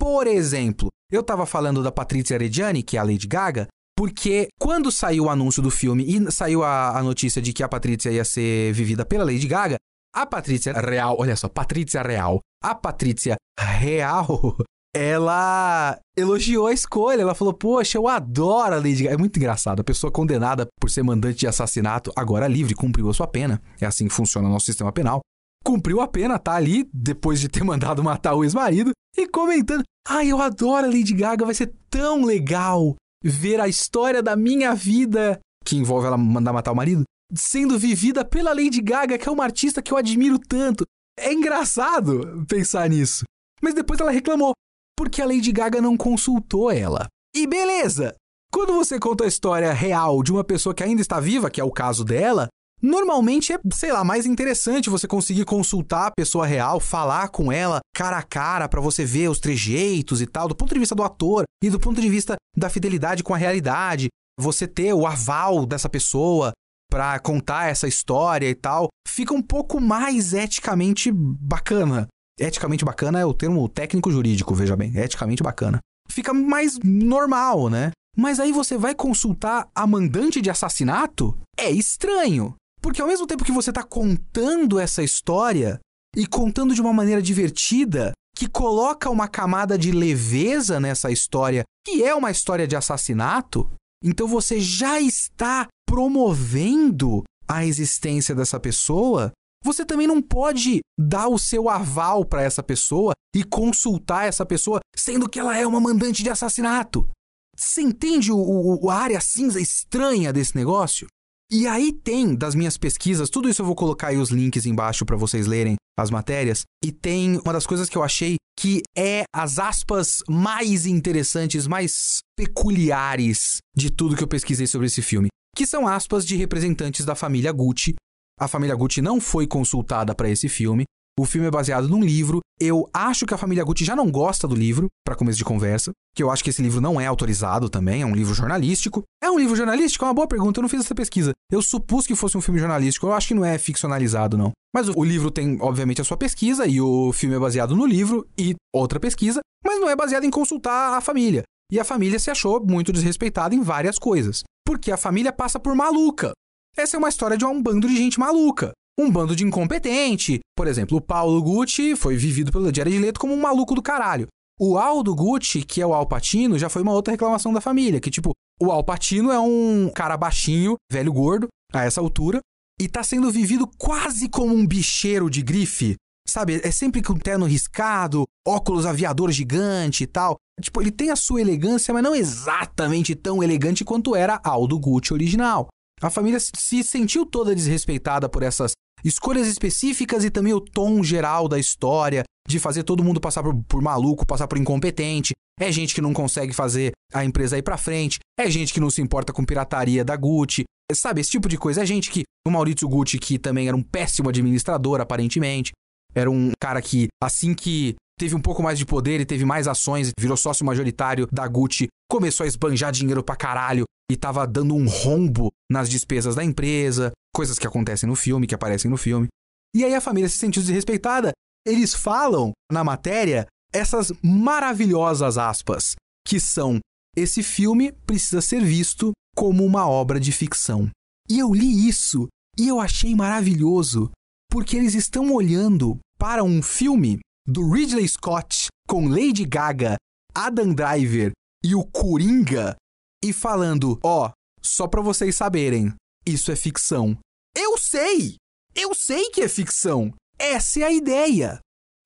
[0.00, 4.90] Por exemplo, eu estava falando da Patrícia Reggiani, que é a Lady Gaga, porque quando
[4.90, 8.24] saiu o anúncio do filme e saiu a, a notícia de que a Patrícia ia
[8.24, 9.76] ser vivida pela Lady Gaga,
[10.14, 14.56] a Patrícia Real, olha só, Patrícia Real, a Patrícia Real,
[14.96, 17.20] ela elogiou a escolha.
[17.20, 19.16] Ela falou: Poxa, eu adoro a Lady Gaga.
[19.16, 19.80] É muito engraçado.
[19.80, 23.60] A pessoa condenada por ser mandante de assassinato, agora livre, cumpriu a sua pena.
[23.78, 25.20] É assim que funciona o nosso sistema penal
[25.64, 30.28] cumpriu a pena, tá ali, depois de ter mandado matar o ex-marido, e comentando: Ai,
[30.28, 35.38] eu adoro a Lady Gaga, vai ser tão legal ver a história da minha vida,
[35.64, 39.44] que envolve ela mandar matar o marido, sendo vivida pela Lady Gaga, que é uma
[39.44, 40.84] artista que eu admiro tanto.
[41.18, 43.24] É engraçado pensar nisso.
[43.62, 44.52] Mas depois ela reclamou,
[44.96, 47.06] porque a Lady Gaga não consultou ela.
[47.36, 48.14] E beleza!
[48.52, 51.64] Quando você conta a história real de uma pessoa que ainda está viva, que é
[51.64, 52.48] o caso dela,
[52.82, 57.80] Normalmente é, sei lá, mais interessante você conseguir consultar a pessoa real, falar com ela
[57.94, 61.02] cara a cara para você ver os trejeitos e tal, do ponto de vista do
[61.02, 64.08] ator e do ponto de vista da fidelidade com a realidade,
[64.40, 66.52] você ter o aval dessa pessoa
[66.90, 72.08] para contar essa história e tal, fica um pouco mais eticamente bacana.
[72.38, 75.78] Eticamente bacana é o termo técnico jurídico, veja bem, eticamente bacana.
[76.10, 77.92] fica mais normal, né?
[78.16, 81.38] Mas aí você vai consultar a mandante de assassinato?
[81.56, 82.56] É estranho.
[82.80, 85.80] Porque ao mesmo tempo que você está contando essa história
[86.16, 92.02] e contando de uma maneira divertida, que coloca uma camada de leveza nessa história, que
[92.02, 93.70] é uma história de assassinato,
[94.02, 99.32] então você já está promovendo a existência dessa pessoa.
[99.64, 104.80] Você também não pode dar o seu aval para essa pessoa e consultar essa pessoa,
[104.96, 107.06] sendo que ela é uma mandante de assassinato.
[107.54, 111.06] Você entende o, o, a área cinza estranha desse negócio?
[111.52, 115.04] E aí tem das minhas pesquisas, tudo isso eu vou colocar aí os links embaixo
[115.04, 116.62] para vocês lerem as matérias.
[116.84, 122.20] E tem uma das coisas que eu achei que é as aspas mais interessantes, mais
[122.36, 127.16] peculiares de tudo que eu pesquisei sobre esse filme, que são aspas de representantes da
[127.16, 127.96] família Gucci.
[128.38, 130.84] A família Gucci não foi consultada para esse filme,
[131.20, 132.40] o filme é baseado num livro.
[132.58, 135.92] Eu acho que a família Gucci já não gosta do livro, para começo de conversa.
[136.14, 139.02] Que eu acho que esse livro não é autorizado também, é um livro jornalístico.
[139.22, 140.04] É um livro jornalístico?
[140.04, 141.32] É uma boa pergunta, eu não fiz essa pesquisa.
[141.52, 144.52] Eu supus que fosse um filme jornalístico, eu acho que não é ficcionalizado, não.
[144.74, 148.26] Mas o, livro tem, obviamente, a sua pesquisa, e o filme é baseado no livro
[148.38, 151.42] e outra pesquisa, mas não é baseado em consultar a família.
[151.70, 154.42] E a família se achou muito desrespeitada em várias coisas.
[154.64, 156.32] Porque a família passa por maluca.
[156.76, 160.40] Essa é uma história de um bando de gente maluca um bando de incompetente.
[160.56, 164.28] Por exemplo, o Paulo Gucci foi vivido pelo Jared Leto como um maluco do caralho.
[164.58, 168.10] O Aldo Gucci, que é o Alpatino, já foi uma outra reclamação da família, que
[168.10, 172.40] tipo, o Alpatino é um cara baixinho, velho gordo, a essa altura,
[172.78, 175.96] e tá sendo vivido quase como um bicheiro de grife.
[176.28, 180.36] Sabe, é sempre com terno riscado, óculos aviador gigante e tal.
[180.60, 185.14] Tipo, ele tem a sua elegância, mas não exatamente tão elegante quanto era Aldo Gucci
[185.14, 185.68] original.
[186.02, 188.72] A família se sentiu toda desrespeitada por essas
[189.04, 193.54] escolhas específicas e também o tom geral da história, de fazer todo mundo passar por,
[193.64, 195.32] por, maluco, passar por incompetente.
[195.58, 198.90] É gente que não consegue fazer a empresa ir pra frente, é gente que não
[198.90, 201.82] se importa com pirataria da Gucci, sabe, esse tipo de coisa.
[201.82, 202.22] É gente que.
[202.46, 205.72] O Maurício Gucci, que também era um péssimo administrador, aparentemente.
[206.14, 209.68] Era um cara que, assim que teve um pouco mais de poder e teve mais
[209.68, 214.74] ações, virou sócio majoritário da Gucci, começou a esbanjar dinheiro pra caralho e tava dando
[214.74, 219.28] um rombo nas despesas da empresa, coisas que acontecem no filme, que aparecem no filme.
[219.72, 221.30] E aí a família se sentiu desrespeitada.
[221.64, 225.94] Eles falam na matéria essas maravilhosas aspas,
[226.26, 226.80] que são:
[227.16, 230.90] esse filme precisa ser visto como uma obra de ficção.
[231.28, 232.26] E eu li isso
[232.58, 234.10] e eu achei maravilhoso,
[234.50, 239.94] porque eles estão olhando para um filme do Ridley Scott com Lady Gaga,
[240.34, 241.30] Adam Driver
[241.64, 242.76] e o Coringa
[243.22, 245.92] e falando: ó, oh, só para vocês saberem,
[246.26, 247.18] isso é ficção.
[247.56, 248.36] Eu sei!
[248.74, 250.14] Eu sei que é ficção!
[250.38, 251.58] Essa é a ideia!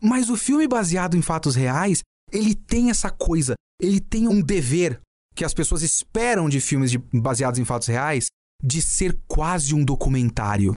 [0.02, 5.00] Mas o filme baseado em fatos reais, ele tem essa coisa, ele tem um dever
[5.34, 8.26] que as pessoas esperam de filmes de, baseados em fatos reais,
[8.62, 10.74] de ser quase um documentário.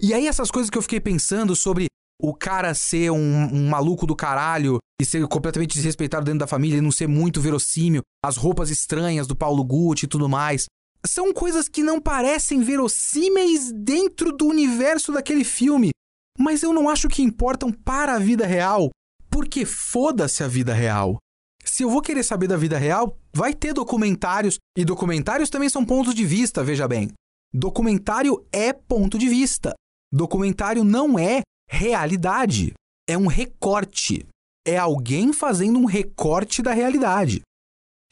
[0.00, 1.86] E aí essas coisas que eu fiquei pensando sobre
[2.22, 3.16] o cara ser um,
[3.52, 7.40] um, maluco do caralho e ser completamente desrespeitado dentro da família e não ser muito
[7.40, 10.66] verossímil, as roupas estranhas do Paulo Gucci e tudo mais.
[11.04, 15.90] São coisas que não parecem verossímeis dentro do universo daquele filme,
[16.38, 18.90] mas eu não acho que importam para a vida real,
[19.28, 21.16] porque foda-se a vida real.
[21.64, 25.84] Se eu vou querer saber da vida real, vai ter documentários, e documentários também são
[25.84, 27.10] pontos de vista, veja bem.
[27.52, 29.74] Documentário é ponto de vista.
[30.12, 32.74] Documentário não é realidade.
[33.08, 34.26] É um recorte.
[34.66, 37.40] É alguém fazendo um recorte da realidade.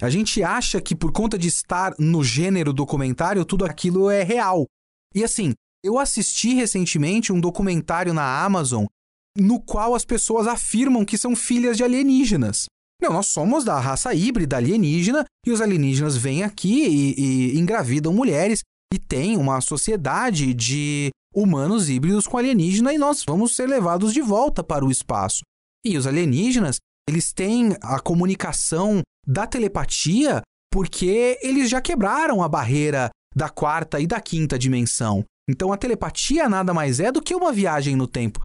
[0.02, 4.64] A gente acha que por conta de estar no gênero documentário, tudo aquilo é real.
[5.14, 5.52] E assim,
[5.84, 8.86] eu assisti recentemente um documentário na Amazon
[9.36, 12.64] no qual as pessoas afirmam que são filhas de alienígenas.
[13.00, 18.12] Não, nós somos da raça híbrida alienígena e os alienígenas vêm aqui e, e engravidam
[18.12, 24.12] mulheres e tem uma sociedade de humanos híbridos com alienígena e nós vamos ser levados
[24.12, 25.42] de volta para o espaço.
[25.84, 33.10] E os alienígenas, eles têm a comunicação da telepatia porque eles já quebraram a barreira
[33.34, 35.24] da quarta e da quinta dimensão.
[35.48, 38.40] Então a telepatia nada mais é do que uma viagem no tempo.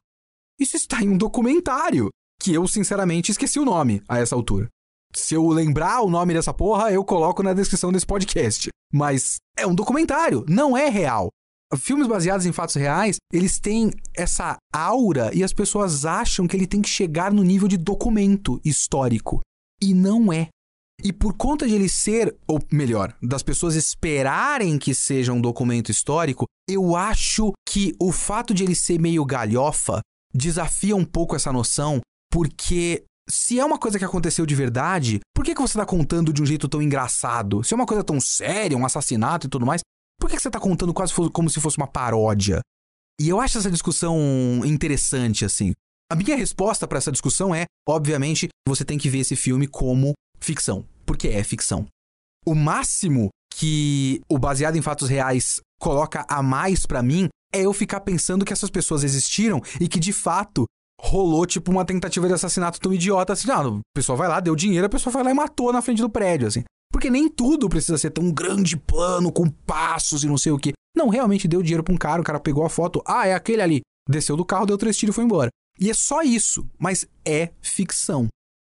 [0.60, 2.10] Isso está em um documentário,
[2.42, 4.68] que eu sinceramente esqueci o nome a essa altura.
[5.14, 8.70] Se eu lembrar o nome dessa porra, eu coloco na descrição desse podcast.
[8.94, 11.30] Mas é um documentário, não é real
[11.78, 16.68] filmes baseados em fatos reais, eles têm essa aura e as pessoas acham que ele
[16.68, 19.42] tem que chegar no nível de documento histórico.
[19.82, 20.50] E não é.
[21.04, 25.92] E por conta de ele ser, ou melhor, das pessoas esperarem que seja um documento
[25.92, 30.00] histórico, eu acho que o fato de ele ser meio galhofa
[30.34, 32.00] desafia um pouco essa noção,
[32.32, 36.32] porque se é uma coisa que aconteceu de verdade, por que, que você tá contando
[36.32, 37.64] de um jeito tão engraçado?
[37.64, 39.82] Se é uma coisa tão séria, um assassinato e tudo mais,
[40.20, 42.62] por que, você tá contando quase como se fosse uma paródia?
[43.20, 44.18] E eu acho essa discussão
[44.66, 45.74] interessante, assim.
[46.12, 50.14] A minha resposta para essa discussão é, obviamente, você tem que ver esse filme como
[50.40, 51.88] ficção, porque é ficção.
[52.46, 57.74] O máximo que o baseado em fatos reais coloca a mais para mim é eu
[57.74, 60.66] ficar pensando que essas pessoas existiram e que de fato
[61.00, 63.50] rolou tipo uma tentativa de assassinato tão idiota assim.
[63.50, 66.02] Ah, o pessoal vai lá, deu dinheiro, a pessoa foi lá e matou na frente
[66.02, 66.64] do prédio, assim.
[66.96, 70.72] Porque nem tudo precisa ser tão grande plano, com passos e não sei o que.
[70.96, 73.62] Não, realmente deu dinheiro pra um cara, o cara pegou a foto, ah, é aquele
[73.62, 73.82] ali.
[74.10, 75.50] Desceu do carro, deu três tiros e foi embora.
[75.78, 78.30] E é só isso, mas é ficção.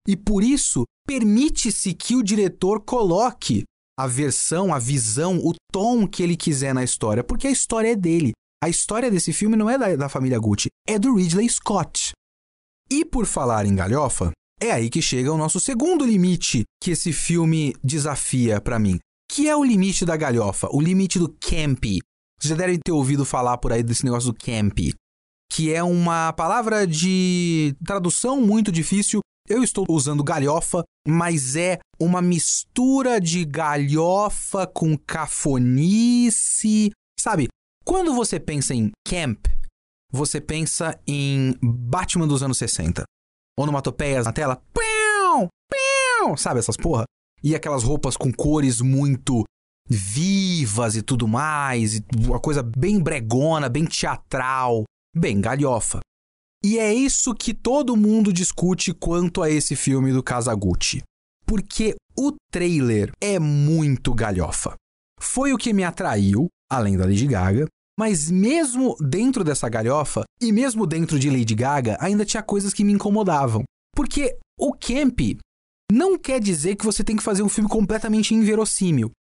[0.07, 3.65] E por isso, permite-se que o diretor coloque
[3.99, 7.97] a versão, a visão, o tom que ele quiser na história, porque a história é
[7.97, 8.31] dele.
[8.63, 12.13] A história desse filme não é da, da família Gucci, é do Ridley Scott.
[12.89, 14.31] E por falar em galhofa,
[14.63, 18.99] é aí que chega o nosso segundo limite que esse filme desafia para mim,
[19.29, 21.99] que é o limite da galhofa, o limite do campy.
[22.39, 24.95] Vocês já devem ter ouvido falar por aí desse negócio do campy,
[25.51, 29.21] que é uma palavra de tradução muito difícil.
[29.49, 36.93] Eu estou usando galhofa, mas é uma mistura de galhofa com cafonice.
[37.19, 37.49] Sabe,
[37.85, 39.45] quando você pensa em camp,
[40.13, 43.03] você pensa em Batman dos anos 60.
[43.63, 44.63] Onomatopeias na tela.
[44.73, 47.05] Piu, piu, sabe essas porra?
[47.43, 49.45] E aquelas roupas com cores muito
[49.89, 51.95] vivas e tudo mais.
[51.97, 56.01] E uma coisa bem bregona, bem teatral, bem galhofa.
[56.65, 61.03] E é isso que todo mundo discute quanto a esse filme do Kazaguchi.
[61.45, 64.75] Porque o trailer é muito galhofa.
[65.21, 67.67] Foi o que me atraiu, além da Lady Gaga,
[67.99, 72.85] mas mesmo dentro dessa galhofa, e mesmo dentro de Lady Gaga, ainda tinha coisas que
[72.85, 73.65] me incomodavam.
[73.95, 75.21] Porque o camp
[75.91, 79.11] não quer dizer que você tem que fazer um filme completamente inverossímil.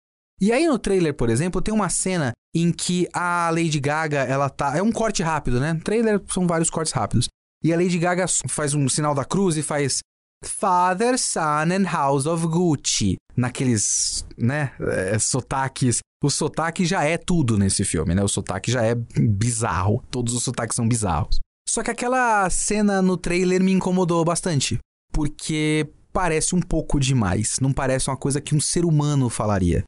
[0.40, 4.50] E aí no trailer, por exemplo, tem uma cena em que a Lady Gaga, ela
[4.50, 4.76] tá.
[4.76, 5.80] É um corte rápido, né?
[5.84, 7.28] Trailer são vários cortes rápidos.
[7.62, 10.00] E a Lady Gaga faz um sinal da cruz e faz
[10.44, 13.16] Father, Son and House of Gucci.
[13.36, 16.00] Naqueles, né, é, sotaques.
[16.22, 18.22] O sotaque já é tudo nesse filme, né?
[18.22, 20.02] O sotaque já é bizarro.
[20.10, 21.40] Todos os sotaques são bizarros.
[21.68, 24.78] Só que aquela cena no trailer me incomodou bastante.
[25.12, 27.58] Porque parece um pouco demais.
[27.60, 29.82] Não parece uma coisa que um ser humano falaria.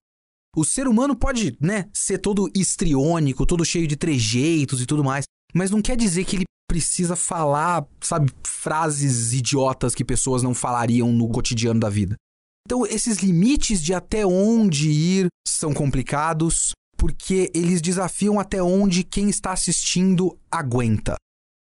[0.57, 5.25] O ser humano pode, né, ser todo histriônico, todo cheio de trejeitos e tudo mais,
[5.53, 11.13] mas não quer dizer que ele precisa falar, sabe, frases idiotas que pessoas não falariam
[11.13, 12.15] no cotidiano da vida.
[12.67, 19.29] Então, esses limites de até onde ir são complicados, porque eles desafiam até onde quem
[19.29, 21.17] está assistindo aguenta.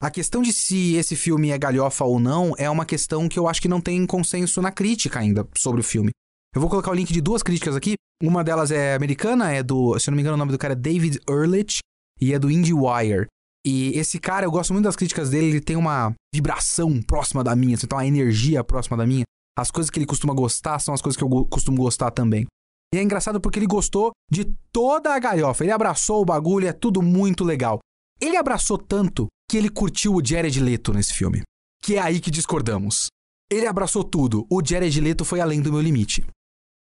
[0.01, 3.47] A questão de se esse filme é galhofa ou não é uma questão que eu
[3.47, 6.11] acho que não tem consenso na crítica ainda sobre o filme.
[6.55, 7.95] Eu vou colocar o link de duas críticas aqui.
[8.21, 10.73] Uma delas é americana, é do, se eu não me engano, o nome do cara
[10.73, 11.79] é David Ehrlich
[12.21, 13.27] e é do IndieWire.
[13.65, 17.55] E esse cara, eu gosto muito das críticas dele, ele tem uma vibração próxima da
[17.55, 19.23] minha, então uma energia próxima da minha.
[19.57, 22.45] As coisas que ele costuma gostar são as coisas que eu costumo gostar também.
[22.93, 25.63] E é engraçado porque ele gostou de toda a galhofa.
[25.63, 27.79] Ele abraçou o bagulho, é tudo muito legal.
[28.21, 31.41] Ele abraçou tanto que ele curtiu o Jared Leto nesse filme.
[31.81, 33.07] Que é aí que discordamos.
[33.49, 34.45] Ele abraçou tudo.
[34.49, 36.25] O Jared Leto foi além do meu limite.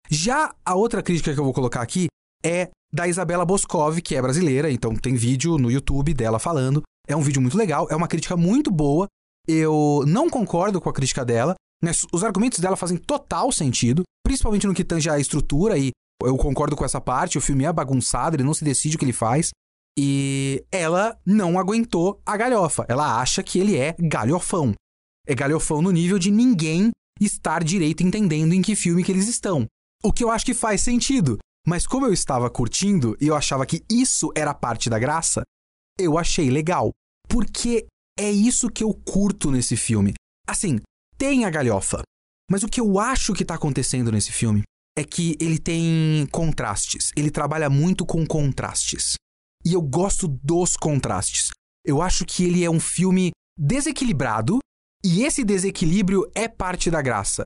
[0.09, 2.07] Já a outra crítica que eu vou colocar aqui
[2.43, 6.81] é da Isabela Boscov, que é brasileira, então tem vídeo no YouTube dela falando.
[7.07, 9.07] É um vídeo muito legal, é uma crítica muito boa.
[9.47, 14.67] Eu não concordo com a crítica dela, mas os argumentos dela fazem total sentido, principalmente
[14.67, 18.35] no que tange a estrutura e eu concordo com essa parte, o filme é bagunçado,
[18.35, 19.51] ele não se decide o que ele faz.
[19.97, 22.85] E ela não aguentou a galhofa.
[22.87, 24.73] Ela acha que ele é galhofão.
[25.27, 29.65] É galhofão no nível de ninguém estar direito entendendo em que filme que eles estão.
[30.03, 31.37] O que eu acho que faz sentido.
[31.67, 35.43] Mas como eu estava curtindo e eu achava que isso era parte da graça,
[35.99, 36.91] eu achei legal.
[37.27, 37.85] Porque
[38.17, 40.13] é isso que eu curto nesse filme.
[40.47, 40.79] Assim,
[41.19, 42.01] tem a galhofa.
[42.49, 44.63] Mas o que eu acho que está acontecendo nesse filme
[44.97, 47.11] é que ele tem contrastes.
[47.15, 49.13] Ele trabalha muito com contrastes.
[49.65, 51.49] E eu gosto dos contrastes.
[51.85, 54.59] Eu acho que ele é um filme desequilibrado
[55.03, 57.43] e esse desequilíbrio é parte da graça.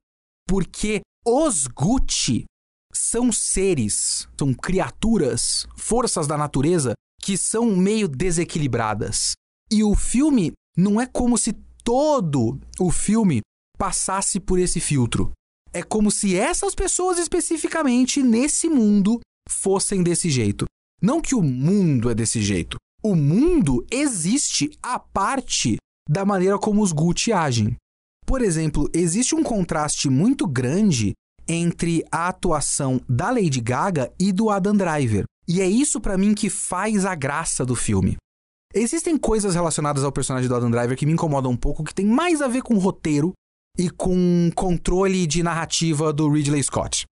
[0.47, 2.45] Porque os Gucci
[2.93, 9.33] são seres, são criaturas, forças da natureza que são meio desequilibradas.
[9.71, 11.53] E o filme não é como se
[11.83, 13.41] todo o filme
[13.77, 15.31] passasse por esse filtro.
[15.71, 19.19] É como se essas pessoas especificamente nesse mundo
[19.49, 20.65] fossem desse jeito.
[21.01, 22.77] Não que o mundo é desse jeito.
[23.03, 25.77] O mundo existe a parte
[26.09, 27.75] da maneira como os Gucci agem.
[28.25, 31.13] Por exemplo, existe um contraste muito grande
[31.47, 35.25] entre a atuação da Lady Gaga e do Adam Driver.
[35.47, 38.15] E é isso para mim que faz a graça do filme.
[38.73, 42.05] Existem coisas relacionadas ao personagem do Adam Driver que me incomodam um pouco, que tem
[42.05, 43.33] mais a ver com roteiro
[43.77, 47.05] e com controle de narrativa do Ridley Scott.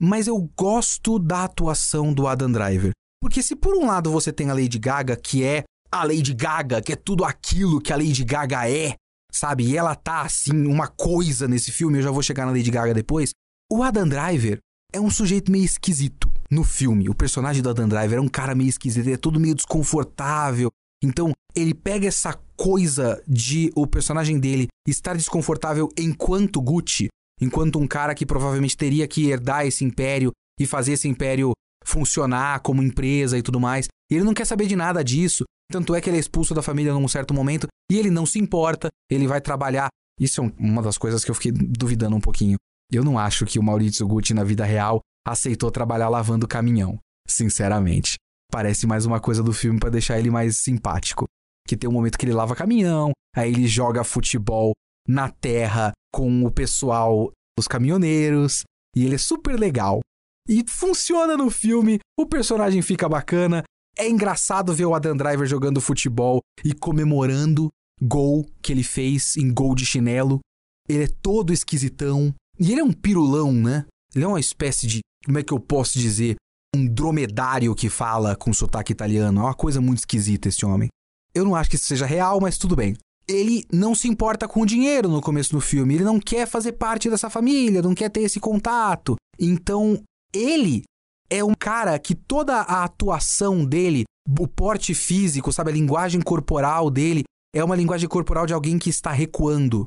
[0.00, 2.92] Mas eu gosto da atuação do Adam Driver.
[3.20, 6.82] Porque se por um lado você tem a Lady Gaga, que é a Lady Gaga,
[6.82, 8.96] que é tudo aquilo que a Lady Gaga é,
[9.32, 9.64] sabe?
[9.64, 12.92] E ela tá assim, uma coisa nesse filme, eu já vou chegar na Lady Gaga
[12.92, 13.30] depois.
[13.70, 14.58] O Adam Driver
[14.92, 17.08] é um sujeito meio esquisito no filme.
[17.08, 20.70] O personagem do Adam Driver é um cara meio esquisito, ele é todo meio desconfortável.
[21.02, 27.08] Então, ele pega essa coisa de o personagem dele estar desconfortável enquanto Gucci,
[27.40, 31.50] enquanto um cara que provavelmente teria que herdar esse império e fazer esse império
[31.84, 33.88] funcionar como empresa e tudo mais.
[34.08, 35.42] E ele não quer saber de nada disso.
[35.72, 38.38] Tanto é que ele é expulso da família num certo momento e ele não se
[38.38, 39.88] importa, ele vai trabalhar.
[40.20, 42.58] Isso é uma das coisas que eu fiquei duvidando um pouquinho.
[42.92, 46.96] Eu não acho que o Maurício Gucci na vida real aceitou trabalhar lavando caminhão,
[47.26, 48.14] sinceramente.
[48.52, 51.26] Parece mais uma coisa do filme para deixar ele mais simpático.
[51.72, 54.74] Que tem um momento que ele lava caminhão, aí ele joga futebol
[55.08, 58.62] na terra com o pessoal, os caminhoneiros,
[58.94, 60.00] e ele é super legal.
[60.46, 63.64] E funciona no filme, o personagem fica bacana,
[63.96, 67.70] é engraçado ver o Adam Driver jogando futebol e comemorando
[68.02, 70.40] gol que ele fez em gol de chinelo.
[70.86, 73.86] Ele é todo esquisitão, e ele é um pirulão, né?
[74.14, 75.00] Ele é uma espécie de.
[75.24, 76.36] Como é que eu posso dizer?
[76.76, 79.40] Um dromedário que fala com sotaque italiano.
[79.40, 80.90] É uma coisa muito esquisita esse homem.
[81.34, 82.96] Eu não acho que isso seja real, mas tudo bem.
[83.28, 85.94] Ele não se importa com o dinheiro no começo do filme.
[85.94, 89.16] Ele não quer fazer parte dessa família, não quer ter esse contato.
[89.38, 90.02] Então,
[90.34, 90.82] ele
[91.30, 94.04] é um cara que toda a atuação dele,
[94.38, 97.22] o porte físico, sabe, a linguagem corporal dele,
[97.54, 99.86] é uma linguagem corporal de alguém que está recuando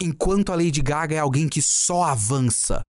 [0.00, 2.80] enquanto a Lady Gaga é alguém que só avança.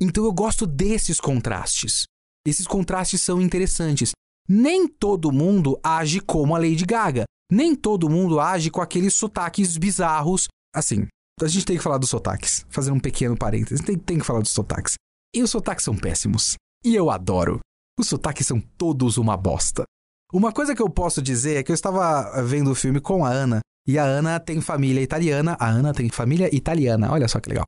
[0.00, 2.04] Então eu gosto desses contrastes.
[2.46, 4.12] Esses contrastes são interessantes.
[4.52, 7.22] Nem todo mundo age como a Lady Gaga.
[7.52, 10.48] Nem todo mundo age com aqueles sotaques bizarros.
[10.74, 11.06] Assim,
[11.40, 12.66] a gente tem que falar dos sotaques.
[12.68, 13.80] Fazer um pequeno parênteses.
[13.80, 14.94] Tem, tem que falar dos sotaques.
[15.32, 16.56] E os sotaques são péssimos.
[16.84, 17.60] E eu adoro.
[17.96, 19.84] Os sotaques são todos uma bosta.
[20.32, 23.30] Uma coisa que eu posso dizer é que eu estava vendo o filme com a
[23.30, 25.56] Ana e a Ana tem família italiana.
[25.60, 27.12] A Ana tem família italiana.
[27.12, 27.66] Olha só que legal.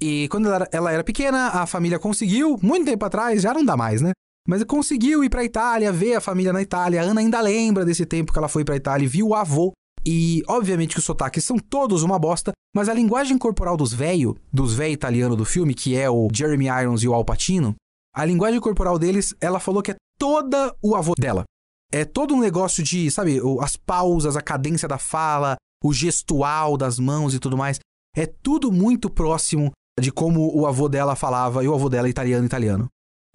[0.00, 3.76] E quando ela, ela era pequena, a família conseguiu, muito tempo atrás, já não dá
[3.76, 4.10] mais, né?
[4.46, 7.02] Mas conseguiu ir pra Itália, ver a família na Itália.
[7.02, 9.72] A Ana ainda lembra desse tempo que ela foi pra Itália e viu o avô.
[10.06, 14.36] E, obviamente, que os sotaques são todos uma bosta, mas a linguagem corporal dos velho,
[14.52, 17.74] dos velho italiano do filme, que é o Jeremy Irons e o Al Pacino,
[18.14, 21.44] a linguagem corporal deles, ela falou que é toda o avô dela.
[21.92, 26.98] É todo um negócio de, sabe, as pausas, a cadência da fala, o gestual das
[26.98, 27.78] mãos e tudo mais.
[28.16, 32.10] É tudo muito próximo de como o avô dela falava e o avô dela é
[32.10, 32.88] italiano italiano.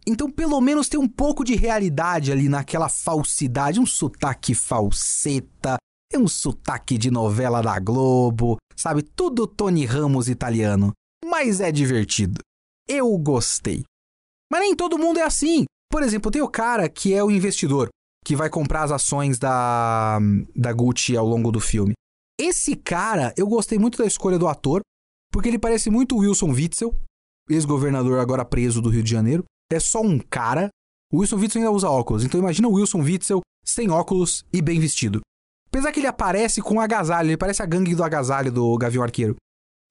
[0.06, 5.78] Então, pelo menos tem um pouco de realidade ali naquela falsidade, um sotaque falseta,
[6.12, 9.04] é um sotaque de novela da Globo, sabe?
[9.04, 10.92] Tudo Tony Ramos italiano.
[11.24, 12.42] Mas é divertido.
[12.88, 13.84] Eu gostei.
[14.52, 15.66] Mas nem todo mundo é assim.
[15.90, 17.90] Por exemplo, tem o cara que é o investidor
[18.26, 20.20] que vai comprar as ações da,
[20.56, 21.94] da Gucci ao longo do filme.
[22.40, 24.82] Esse cara, eu gostei muito da escolha do ator,
[25.32, 26.96] porque ele parece muito Wilson Witzel,
[27.50, 29.44] ex-governador agora preso do Rio de Janeiro.
[29.72, 30.70] É só um cara.
[31.12, 34.80] O Wilson Witzel ainda usa óculos, então imagina o Wilson Witzel sem óculos e bem
[34.80, 35.22] vestido.
[35.68, 39.04] Apesar que ele aparece com um agasalho, ele parece a gangue do agasalho do Gavião
[39.04, 39.36] Arqueiro.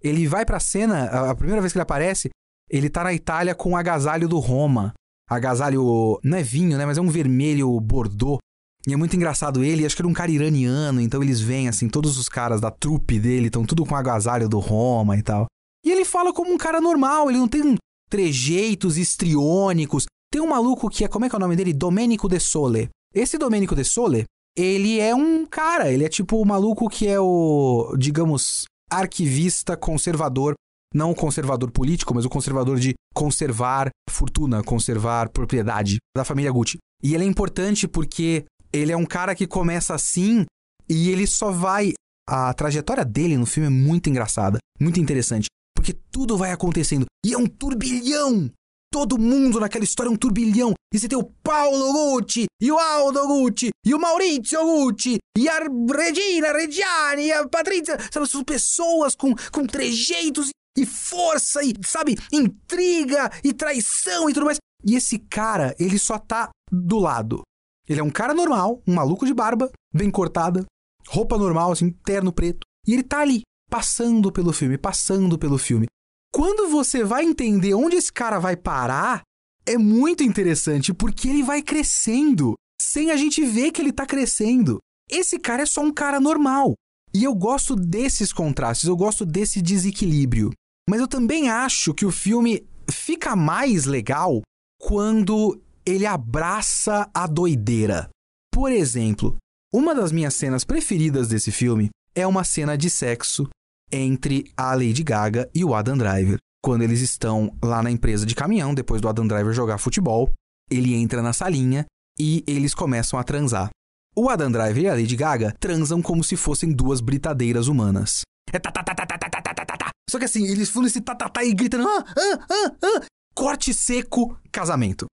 [0.02, 2.30] Ele vai pra cena, a primeira vez que ele aparece,
[2.70, 4.92] ele tá na Itália com o agasalho do Roma
[5.28, 6.18] agasalho.
[6.24, 6.86] Não é vinho, né?
[6.86, 8.38] Mas é um vermelho bordô.
[8.86, 11.86] E é muito engraçado ele, acho que era um cara iraniano, então eles vêm assim,
[11.86, 15.46] todos os caras da trupe dele estão tudo com agasalho do Roma e tal.
[15.84, 17.76] E ele fala como um cara normal, ele não tem
[18.10, 20.04] trejeitos histriônicos.
[20.30, 21.72] Tem um maluco que é, como é que é o nome dele?
[21.72, 22.88] Domenico de Sole.
[23.14, 24.24] Esse Domenico de Sole,
[24.56, 30.54] ele é um cara, ele é tipo o maluco que é o, digamos, arquivista conservador
[30.94, 36.78] não conservador político, mas o conservador de conservar fortuna, conservar propriedade da família Gucci.
[37.02, 40.44] E ele é importante porque ele é um cara que começa assim
[40.88, 41.92] e ele só vai.
[42.28, 45.46] A trajetória dele no filme é muito engraçada, muito interessante,
[45.80, 48.50] porque tudo vai acontecendo e é um turbilhão.
[48.92, 50.74] Todo mundo naquela história é um turbilhão.
[50.92, 55.48] E você tem o Paulo Gucci, e o Aldo Gucci, e o Maurizio Gucci, e
[55.48, 57.96] a Regina Reggiani, e a Patrizia.
[58.12, 64.46] Sabe, são pessoas com, com trejeitos e força e, sabe, intriga e traição e tudo
[64.46, 64.58] mais.
[64.84, 67.40] E esse cara, ele só tá do lado.
[67.88, 70.66] Ele é um cara normal, um maluco de barba, bem cortada,
[71.08, 72.66] roupa normal, assim, terno preto.
[72.86, 73.42] E ele tá ali.
[73.70, 75.86] Passando pelo filme, passando pelo filme.
[76.32, 79.22] Quando você vai entender onde esse cara vai parar,
[79.64, 84.78] é muito interessante porque ele vai crescendo sem a gente ver que ele tá crescendo.
[85.08, 86.74] Esse cara é só um cara normal.
[87.14, 90.50] E eu gosto desses contrastes, eu gosto desse desequilíbrio.
[90.88, 94.42] Mas eu também acho que o filme fica mais legal
[94.80, 98.08] quando ele abraça a doideira.
[98.52, 99.36] Por exemplo,
[99.72, 103.48] uma das minhas cenas preferidas desse filme é uma cena de sexo
[103.92, 106.38] entre a Lady Gaga e o Adam Driver.
[106.62, 110.30] Quando eles estão lá na empresa de caminhão, depois do Adam Driver jogar futebol,
[110.70, 111.86] ele entra na salinha
[112.18, 113.70] e eles começam a transar.
[114.14, 118.22] O Adam Driver e a Lady Gaga transam como se fossem duas britadeiras humanas.
[118.52, 119.90] É tá, tá, tá, tá, tá, tá, tá, tá, tá, tá.
[120.08, 123.04] Só que assim, eles falam esse tá, tá, tá e gritando, ah, ah, ah, ah.
[123.34, 125.06] Corte seco, casamento.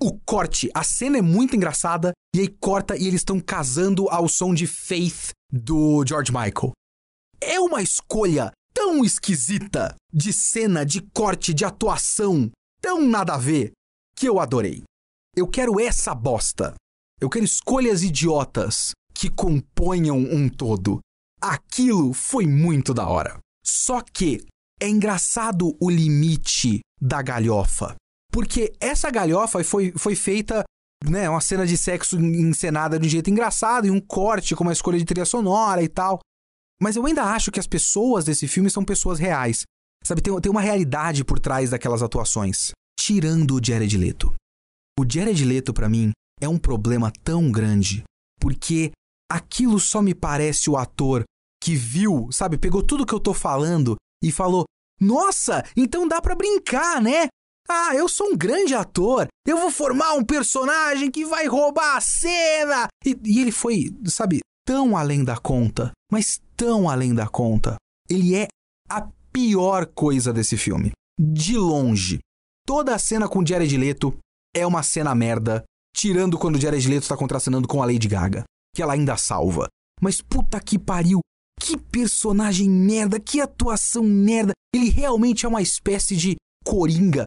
[0.00, 4.28] O corte, a cena é muito engraçada, e aí corta e eles estão casando ao
[4.28, 6.72] som de Faith do George Michael.
[7.42, 13.72] É uma escolha tão esquisita de cena, de corte, de atuação, tão nada a ver,
[14.16, 14.82] que eu adorei.
[15.36, 16.74] Eu quero essa bosta.
[17.20, 21.00] Eu quero escolhas idiotas que componham um todo.
[21.40, 23.38] Aquilo foi muito da hora.
[23.64, 24.44] Só que
[24.80, 27.94] é engraçado o limite da galhofa.
[28.32, 30.64] Porque essa galhofa foi, foi feita,
[31.04, 34.72] né, uma cena de sexo encenada de um jeito engraçado, e um corte com uma
[34.72, 36.18] escolha de trilha sonora e tal.
[36.82, 39.62] Mas eu ainda acho que as pessoas desse filme são pessoas reais.
[40.04, 42.72] Sabe, tem, tem uma realidade por trás daquelas atuações.
[42.98, 44.34] Tirando o Jared Leto.
[44.98, 46.10] O Jared Leto, para mim,
[46.40, 48.02] é um problema tão grande,
[48.40, 48.90] porque
[49.30, 51.22] aquilo só me parece o ator
[51.62, 54.64] que viu, sabe, pegou tudo que eu tô falando e falou:
[55.00, 57.28] "Nossa, então dá para brincar, né?
[57.68, 59.28] Ah, eu sou um grande ator.
[59.46, 64.40] Eu vou formar um personagem que vai roubar a cena." E, e ele foi, sabe,
[64.72, 67.76] tão além da conta, mas tão além da conta.
[68.08, 68.48] Ele é
[68.88, 72.20] a pior coisa desse filme, de longe.
[72.66, 74.16] Toda a cena com Jared Leto
[74.56, 75.62] é uma cena merda
[75.94, 78.44] Tirando quando Jared Leto tá contracenando com a Lady Gaga,
[78.74, 79.68] que ela ainda salva.
[80.00, 81.20] Mas puta que pariu,
[81.60, 84.54] que personagem merda, que atuação merda.
[84.74, 87.24] Ele realmente é uma espécie de coringa.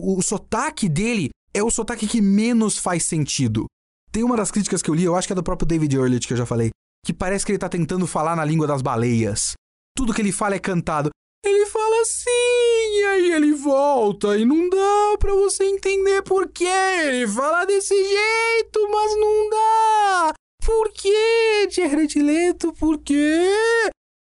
[0.00, 3.66] O sotaque dele é o sotaque que menos faz sentido.
[4.10, 6.26] Tem uma das críticas que eu li, eu acho que é do próprio David Ehrlich
[6.26, 6.70] que eu já falei,
[7.04, 9.52] que parece que ele tá tentando falar na língua das baleias.
[9.96, 11.10] Tudo que ele fala é cantado.
[11.44, 16.64] Ele fala assim, e aí ele volta e não dá pra você entender por quê.
[17.04, 20.32] Ele fala desse jeito, mas não dá.
[20.64, 22.72] Por quê, Jared Leto?
[22.72, 23.46] Por quê?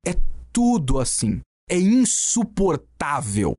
[0.07, 0.14] É
[0.53, 1.41] tudo assim.
[1.70, 3.55] É insuportável.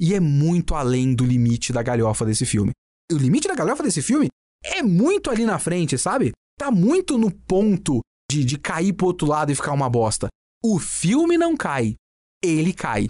[0.00, 2.72] E é muito além do limite da galhofa desse filme.
[3.12, 4.28] O limite da galhofa desse filme
[4.64, 6.32] é muito ali na frente, sabe?
[6.58, 8.00] Tá muito no ponto
[8.30, 10.28] de, de cair pro outro lado e ficar uma bosta.
[10.62, 11.96] O filme não cai
[12.44, 13.06] ele cai.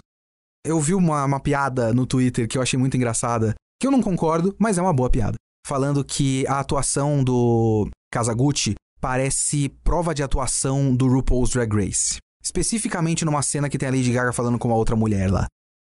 [0.65, 4.01] Eu vi uma, uma piada no Twitter que eu achei muito engraçada, que eu não
[4.01, 5.35] concordo, mas é uma boa piada.
[5.67, 12.17] Falando que a atuação do Kazaguchi parece prova de atuação do RuPaul's Drag Race.
[12.41, 15.47] Especificamente numa cena que tem a Lady Gaga falando com uma outra mulher lá.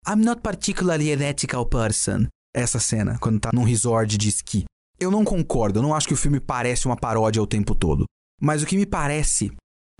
[0.08, 2.28] I'm not particularly an ethical person.
[2.54, 4.66] Essa cena, quando tá num resort de esqui.
[5.00, 8.06] Eu não concordo, eu não acho que o filme parece uma paródia o tempo todo.
[8.42, 9.52] Mas o que me parece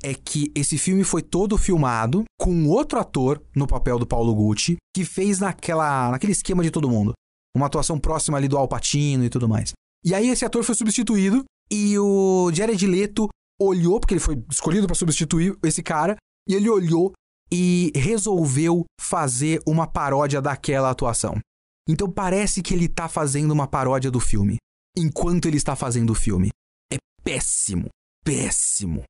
[0.04, 4.78] é que esse filme foi todo filmado com outro ator no papel do Paulo Gucci,
[4.96, 7.14] que fez naquela, naquele esquema de todo mundo.
[7.56, 9.72] Uma atuação próxima ali do Al Pacino e tudo mais.
[10.04, 13.28] E aí esse ator foi substituído e o Jared Leto
[13.60, 16.16] olhou, porque ele foi escolhido para substituir esse cara,
[16.48, 17.14] e ele olhou
[17.52, 21.40] e resolveu fazer uma paródia daquela atuação.
[21.88, 24.58] Então parece que ele tá fazendo uma paródia do filme,
[24.96, 26.50] enquanto ele está fazendo o filme.
[26.92, 27.90] É péssimo,
[28.24, 29.04] péssimo.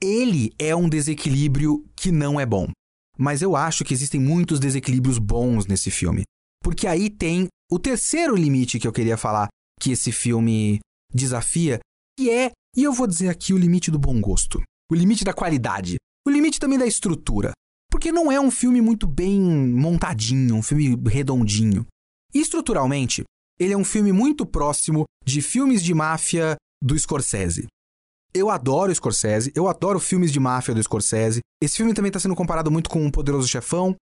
[0.00, 2.68] Ele é um desequilíbrio que não é bom.
[3.16, 6.24] Mas eu acho que existem muitos desequilíbrios bons nesse filme.
[6.62, 9.48] Porque aí tem o terceiro limite que eu queria falar
[9.80, 10.80] que esse filme
[11.12, 11.78] desafia,
[12.18, 14.62] que é, e eu vou dizer aqui, o limite do bom gosto.
[14.90, 15.96] O limite da qualidade.
[16.26, 17.52] O limite também da estrutura.
[17.90, 21.86] Porque não é um filme muito bem montadinho, um filme redondinho.
[22.34, 23.22] E estruturalmente,
[23.62, 27.66] ele é um filme muito próximo de filmes de máfia do Scorsese.
[28.34, 31.40] Eu adoro Scorsese, eu adoro filmes de máfia do Scorsese.
[31.62, 33.94] Esse filme também está sendo comparado muito com O Poderoso Chefão.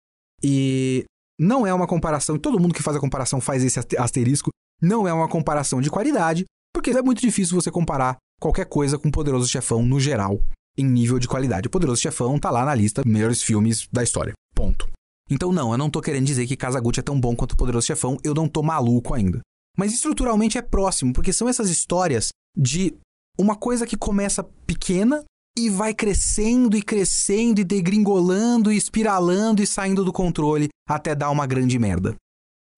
[0.42, 1.04] E
[1.40, 4.50] não é uma comparação, todo mundo que faz a comparação faz esse asterisco.
[4.82, 9.10] Não é uma comparação de qualidade, porque é muito difícil você comparar qualquer coisa com
[9.10, 10.40] O Poderoso Chefão no geral,
[10.78, 11.68] em nível de qualidade.
[11.68, 14.34] O Poderoso Chefão tá lá na lista dos melhores filmes da história.
[14.56, 14.88] Ponto.
[15.30, 17.88] Então, não, eu não tô querendo dizer que Kazaguchi é tão bom quanto O Poderoso
[17.88, 19.42] Chefão, eu não tô maluco ainda.
[19.80, 22.94] Mas estruturalmente é próximo, porque são essas histórias de
[23.40, 25.24] uma coisa que começa pequena
[25.58, 31.30] e vai crescendo e crescendo e degringolando e espiralando e saindo do controle até dar
[31.30, 32.14] uma grande merda.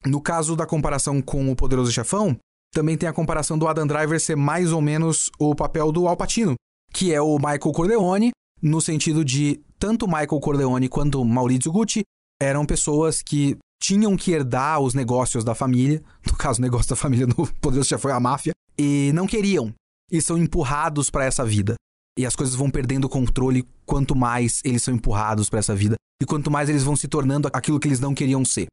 [0.06, 2.38] No caso da comparação com o Poderoso Chefão,
[2.72, 6.16] também tem a comparação do Adam Driver ser mais ou menos o papel do Al
[6.16, 6.54] Pacino,
[6.94, 8.32] que é o Michael Corleone,
[8.62, 12.04] no sentido de tanto Michael Corleone quanto Maurizio Gucci
[12.40, 16.96] eram pessoas que tinham que herdar os negócios da família, no caso, o negócio da
[16.96, 19.74] família no Poderoso Chefão é a máfia, e não queriam,
[20.12, 21.76] e são empurrados para essa vida.
[22.18, 26.26] E as coisas vão perdendo controle quanto mais eles são empurrados para essa vida e
[26.26, 28.68] quanto mais eles vão se tornando aquilo que eles não queriam ser.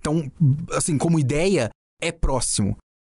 [0.00, 0.30] Então,
[0.72, 1.70] assim, como ideia,
[2.02, 2.76] é próximo.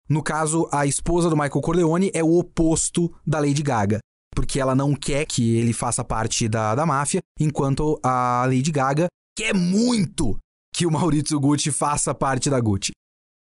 [0.09, 3.99] No caso, a esposa do Michael Corleone é o oposto da Lady Gaga,
[4.35, 9.07] porque ela não quer que ele faça parte da, da máfia, enquanto a Lady Gaga
[9.37, 10.37] quer muito
[10.81, 12.91] que o Maurizio Gucci faça parte da Gucci.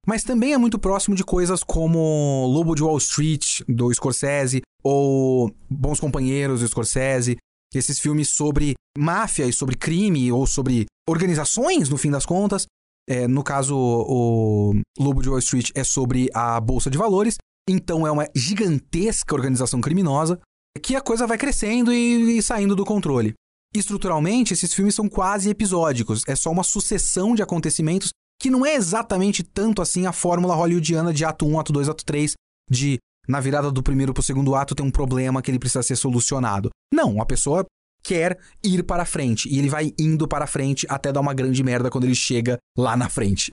[0.07, 5.55] Mas também é muito próximo de coisas como Lobo de Wall Street, do Scorsese, ou
[5.69, 7.37] Bons Companheiros, do Scorsese.
[7.75, 12.65] Esses filmes sobre máfia e sobre crime, ou sobre organizações, no fim das contas.
[13.07, 17.37] É, no caso, o Lobo de Wall Street é sobre a Bolsa de Valores.
[17.69, 20.41] Então é uma gigantesca organização criminosa
[20.83, 23.35] que a coisa vai crescendo e, e saindo do controle.
[23.79, 26.23] Estruturalmente, esses filmes são quase episódicos.
[26.27, 28.11] É só uma sucessão de acontecimentos
[28.41, 32.05] que não é exatamente tanto assim a fórmula hollywoodiana de ato 1, ato 2, ato
[32.05, 32.35] 3,
[32.71, 32.99] de
[33.29, 36.71] na virada do primeiro pro segundo ato tem um problema que ele precisa ser solucionado.
[36.93, 37.67] Não, a pessoa
[38.03, 41.91] quer ir para frente e ele vai indo para frente até dar uma grande merda
[41.91, 43.51] quando ele chega lá na frente.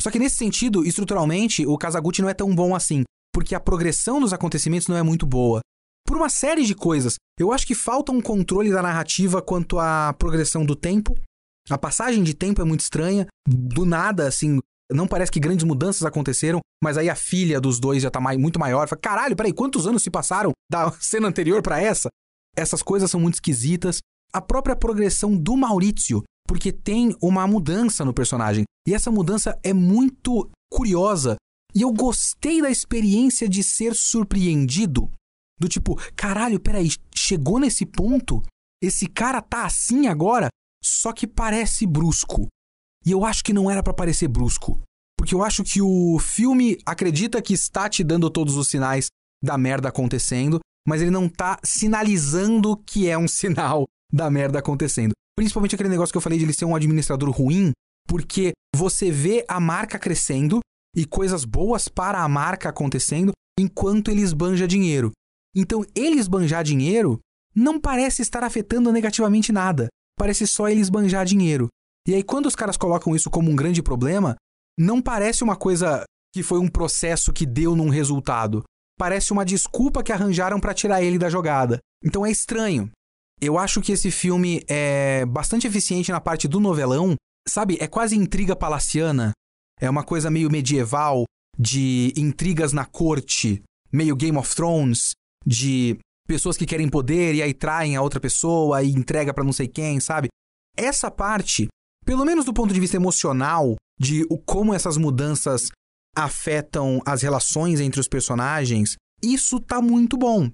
[0.00, 3.02] Só que nesse sentido, estruturalmente, o Kazaguchi não é tão bom assim,
[3.32, 5.60] porque a progressão dos acontecimentos não é muito boa.
[6.06, 10.14] Por uma série de coisas, eu acho que falta um controle da narrativa quanto à
[10.18, 11.14] progressão do tempo,
[11.70, 13.26] a passagem de tempo é muito estranha.
[13.48, 14.60] Do nada, assim,
[14.92, 18.58] não parece que grandes mudanças aconteceram, mas aí a filha dos dois já tá muito
[18.58, 18.86] maior.
[18.86, 22.08] Fala, caralho, peraí, quantos anos se passaram da cena anterior para essa?
[22.56, 23.98] Essas coisas são muito esquisitas.
[24.32, 28.64] A própria progressão do Maurício, porque tem uma mudança no personagem.
[28.86, 31.36] E essa mudança é muito curiosa.
[31.74, 35.10] E eu gostei da experiência de ser surpreendido.
[35.58, 38.42] Do tipo, caralho, peraí, chegou nesse ponto?
[38.82, 40.48] Esse cara tá assim agora?
[40.84, 42.48] só que parece brusco.
[43.06, 44.80] E eu acho que não era para parecer brusco,
[45.18, 49.06] porque eu acho que o filme acredita que está te dando todos os sinais
[49.42, 55.12] da merda acontecendo, mas ele não tá sinalizando que é um sinal da merda acontecendo.
[55.36, 57.72] Principalmente aquele negócio que eu falei de ele ser um administrador ruim,
[58.06, 60.60] porque você vê a marca crescendo
[60.94, 65.10] e coisas boas para a marca acontecendo enquanto ele esbanja dinheiro.
[65.54, 67.20] Então, ele esbanjar dinheiro
[67.54, 71.68] não parece estar afetando negativamente nada parece só eles banjar dinheiro.
[72.06, 74.36] E aí, quando os caras colocam isso como um grande problema,
[74.78, 78.62] não parece uma coisa que foi um processo que deu num resultado.
[78.98, 81.78] Parece uma desculpa que arranjaram para tirar ele da jogada.
[82.04, 82.90] Então é estranho.
[83.40, 87.16] Eu acho que esse filme é bastante eficiente na parte do novelão.
[87.48, 89.32] Sabe, é quase intriga palaciana.
[89.80, 91.24] É uma coisa meio medieval,
[91.58, 95.12] de intrigas na corte, meio Game of Thrones,
[95.46, 99.52] de pessoas que querem poder e aí traem a outra pessoa e entrega para não
[99.52, 100.28] sei quem, sabe?
[100.76, 101.68] Essa parte,
[102.04, 105.68] pelo menos do ponto de vista emocional, de como essas mudanças
[106.16, 110.50] afetam as relações entre os personagens, isso tá muito bom.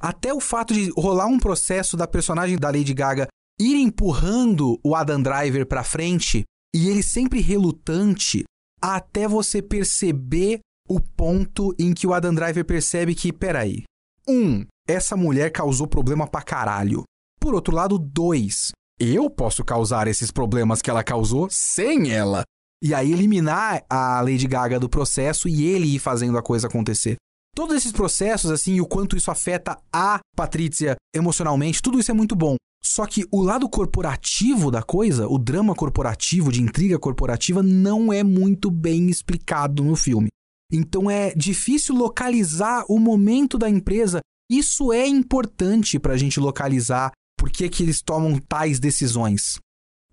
[0.00, 3.28] Até o fato de rolar um processo da personagem da Lady Gaga
[3.60, 6.42] ir empurrando o Adam Driver para frente
[6.74, 8.44] e ele sempre relutante
[8.80, 13.84] até você perceber o ponto em que o Adam Driver percebe que, peraí,
[14.32, 17.04] um, essa mulher causou problema pra caralho.
[17.38, 22.42] Por outro lado, dois, eu posso causar esses problemas que ela causou sem ela.
[22.82, 27.16] E aí eliminar a Lady Gaga do processo e ele ir fazendo a coisa acontecer.
[27.54, 32.14] Todos esses processos, assim, e o quanto isso afeta a Patrícia emocionalmente, tudo isso é
[32.14, 32.56] muito bom.
[32.82, 38.24] Só que o lado corporativo da coisa, o drama corporativo, de intriga corporativa, não é
[38.24, 40.28] muito bem explicado no filme.
[40.72, 44.20] Então é difícil localizar o momento da empresa.
[44.50, 49.58] Isso é importante para a gente localizar por que, que eles tomam tais decisões.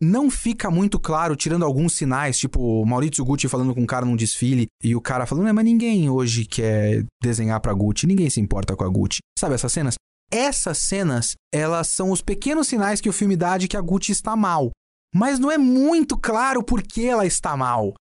[0.02, 4.16] Não fica muito claro, tirando alguns sinais, tipo Maurício Gucci falando com um cara num
[4.16, 8.76] desfile e o cara falando, mas ninguém hoje quer desenhar pra Gucci, ninguém se importa
[8.76, 9.20] com a Gucci.
[9.38, 9.96] Sabe essas cenas?
[10.32, 14.12] Essas cenas, elas são os pequenos sinais que o filme dá de que a Gucci
[14.12, 14.72] está mal.
[15.14, 17.94] Mas não é muito claro por que ela está mal.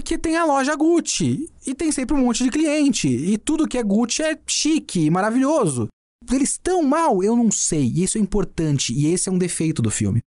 [0.00, 3.06] Porque tem a loja Gucci e tem sempre um monte de cliente.
[3.06, 5.88] E tudo que é Gucci é chique e maravilhoso.
[6.32, 7.22] Eles estão mal?
[7.22, 7.84] Eu não sei.
[7.84, 8.94] E isso é importante.
[8.94, 10.22] E esse é um defeito do filme.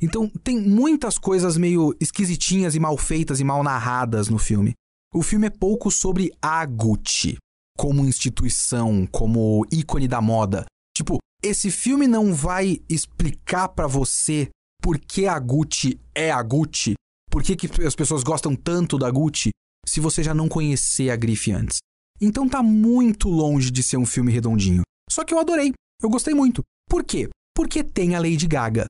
[0.00, 4.74] Então, tem muitas coisas meio esquisitinhas e mal feitas e mal narradas no filme.
[5.12, 7.36] O filme é pouco sobre a Gucci
[7.76, 10.66] como instituição, como ícone da moda.
[10.96, 14.48] Tipo, esse filme não vai explicar para você
[14.80, 16.94] por que a Gucci é a Gucci,
[17.36, 19.50] por que, que as pessoas gostam tanto da Gucci,
[19.86, 21.80] se você já não conhecer a grife antes.
[22.18, 24.80] Então tá muito longe de ser um filme redondinho.
[25.10, 26.62] Só que eu adorei, eu gostei muito.
[26.88, 27.28] Por quê?
[27.54, 28.86] Porque tem a Lady Gaga.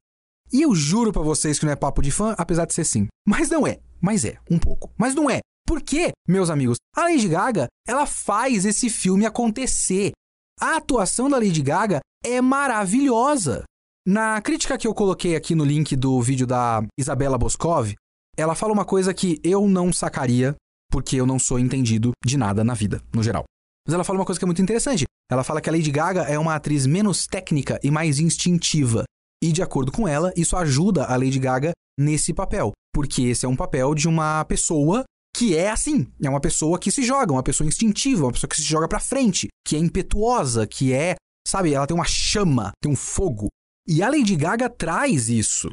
[0.52, 3.08] E eu juro para vocês que não é papo de fã, apesar de ser sim.
[3.26, 3.80] Mas não é.
[4.00, 4.92] Mas é, um pouco.
[4.96, 5.40] Mas não é.
[5.66, 6.76] Por quê, meus amigos?
[6.94, 10.12] A Lady Gaga, ela faz esse filme acontecer.
[10.60, 13.64] A atuação da Lady Gaga é maravilhosa.
[14.06, 17.92] Na crítica que eu coloquei aqui no link do vídeo da Isabela Boscov,
[18.36, 20.54] ela fala uma coisa que eu não sacaria,
[20.90, 23.44] porque eu não sou entendido de nada na vida, no geral.
[23.86, 25.04] Mas ela fala uma coisa que é muito interessante.
[25.30, 29.04] Ela fala que a Lady Gaga é uma atriz menos técnica e mais instintiva.
[29.42, 33.48] E de acordo com ela, isso ajuda a Lady Gaga nesse papel, porque esse é
[33.48, 37.42] um papel de uma pessoa que é assim, é uma pessoa que se joga, uma
[37.42, 41.14] pessoa instintiva, uma pessoa que se joga para frente, que é impetuosa, que é,
[41.46, 43.48] sabe, ela tem uma chama, tem um fogo.
[43.86, 45.68] E a Lady Gaga traz isso.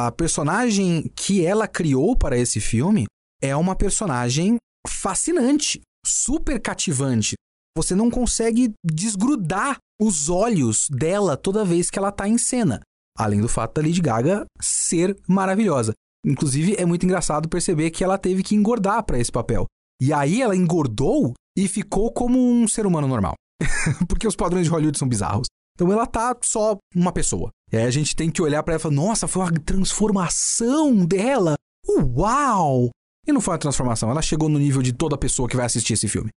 [0.00, 3.06] A personagem que ela criou para esse filme
[3.40, 4.56] é uma personagem
[4.88, 7.34] fascinante, super cativante.
[7.76, 12.80] Você não consegue desgrudar os olhos dela toda vez que ela tá em cena.
[13.16, 15.92] Além do fato da Lady Gaga ser maravilhosa.
[16.26, 19.66] Inclusive, é muito engraçado perceber que ela teve que engordar para esse papel.
[20.02, 23.34] E aí ela engordou e ficou como um ser humano normal.
[24.08, 25.46] Porque os padrões de Hollywood são bizarros.
[25.74, 27.50] Então ela tá só uma pessoa.
[27.72, 31.04] E aí a gente tem que olhar para ela e falar: nossa, foi uma transformação
[31.04, 31.54] dela.
[31.88, 32.90] Uau!
[33.26, 35.94] E não foi uma transformação, ela chegou no nível de toda pessoa que vai assistir
[35.94, 36.30] esse filme.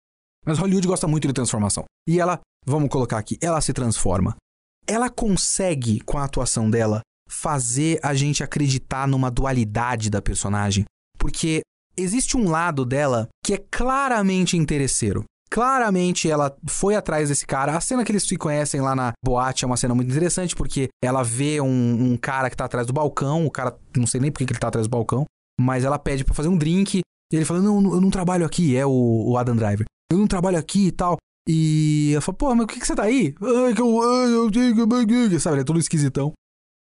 [0.45, 1.83] Mas Hollywood gosta muito de transformação.
[2.07, 4.35] E ela, vamos colocar aqui, ela se transforma.
[4.87, 10.85] Ela consegue, com a atuação dela, fazer a gente acreditar numa dualidade da personagem.
[11.19, 11.61] Porque
[11.97, 15.25] existe um lado dela que é claramente interesseiro.
[15.49, 17.75] Claramente ela foi atrás desse cara.
[17.75, 20.89] A cena que eles se conhecem lá na boate é uma cena muito interessante, porque
[21.03, 23.45] ela vê um, um cara que tá atrás do balcão.
[23.45, 25.25] O cara, não sei nem por que ele tá atrás do balcão,
[25.59, 27.01] mas ela pede para fazer um drink.
[27.31, 28.75] E ele fala: Não, eu não trabalho aqui.
[28.75, 29.85] É o, o Adam Driver.
[30.11, 31.17] Eu não trabalho aqui e tal.
[31.47, 33.33] E ela fala: Pô, mas por que, que você tá aí?
[33.41, 36.33] Ai, que eu, eu, sabe, ele é todo esquisitão.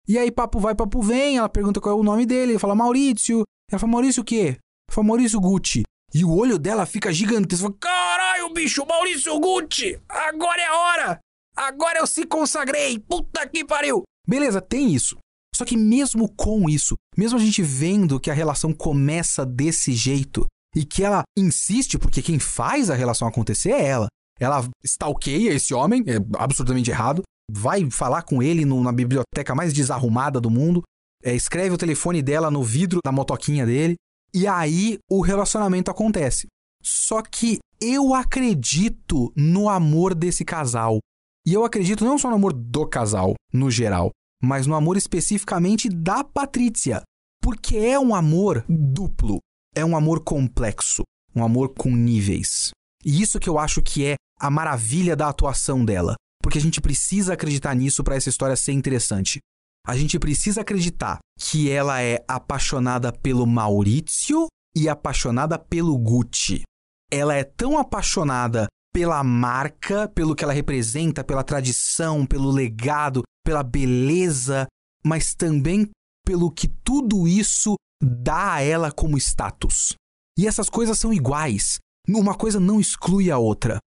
[0.07, 1.37] E aí, papo vai, papo vem.
[1.37, 2.53] Ela pergunta qual é o nome dele.
[2.53, 3.43] Ele fala Maurício.
[3.71, 4.57] Ela fala Maurício o quê?
[4.57, 5.83] Ela fala Maurício Gucci.
[6.13, 7.71] E o olho dela fica gigantesco.
[7.73, 9.99] Caralho, bicho, Maurício Gucci.
[10.09, 11.19] Agora é a hora.
[11.55, 12.99] Agora eu se consagrei.
[12.99, 14.03] Puta que pariu.
[14.27, 15.17] Beleza, tem isso.
[15.55, 20.45] Só que mesmo com isso, mesmo a gente vendo que a relação começa desse jeito
[20.75, 24.07] e que ela insiste, porque quem faz a relação acontecer é ela.
[24.39, 29.73] Ela stalkeia esse homem, é absurdamente errado vai falar com ele no, na biblioteca mais
[29.73, 30.81] desarrumada do mundo,
[31.23, 33.95] é, escreve o telefone dela no vidro da motoquinha dele,
[34.33, 36.47] e aí o relacionamento acontece.
[36.83, 40.99] Só que eu acredito no amor desse casal.
[41.45, 44.11] E eu acredito não só no amor do casal, no geral,
[44.41, 47.01] mas no amor especificamente da Patrícia.
[47.41, 49.39] Porque é um amor duplo,
[49.75, 51.03] é um amor complexo,
[51.35, 52.71] um amor com níveis.
[53.03, 56.81] E isso que eu acho que é a maravilha da atuação dela porque a gente
[56.81, 59.39] precisa acreditar nisso para essa história ser interessante.
[59.85, 66.63] A gente precisa acreditar que ela é apaixonada pelo Maurício e apaixonada pelo Gucci.
[67.11, 73.63] Ela é tão apaixonada pela marca, pelo que ela representa, pela tradição, pelo legado, pela
[73.63, 74.67] beleza,
[75.03, 75.89] mas também
[76.25, 79.95] pelo que tudo isso dá a ela como status.
[80.37, 81.79] E essas coisas são iguais.
[82.07, 83.79] Uma coisa não exclui a outra.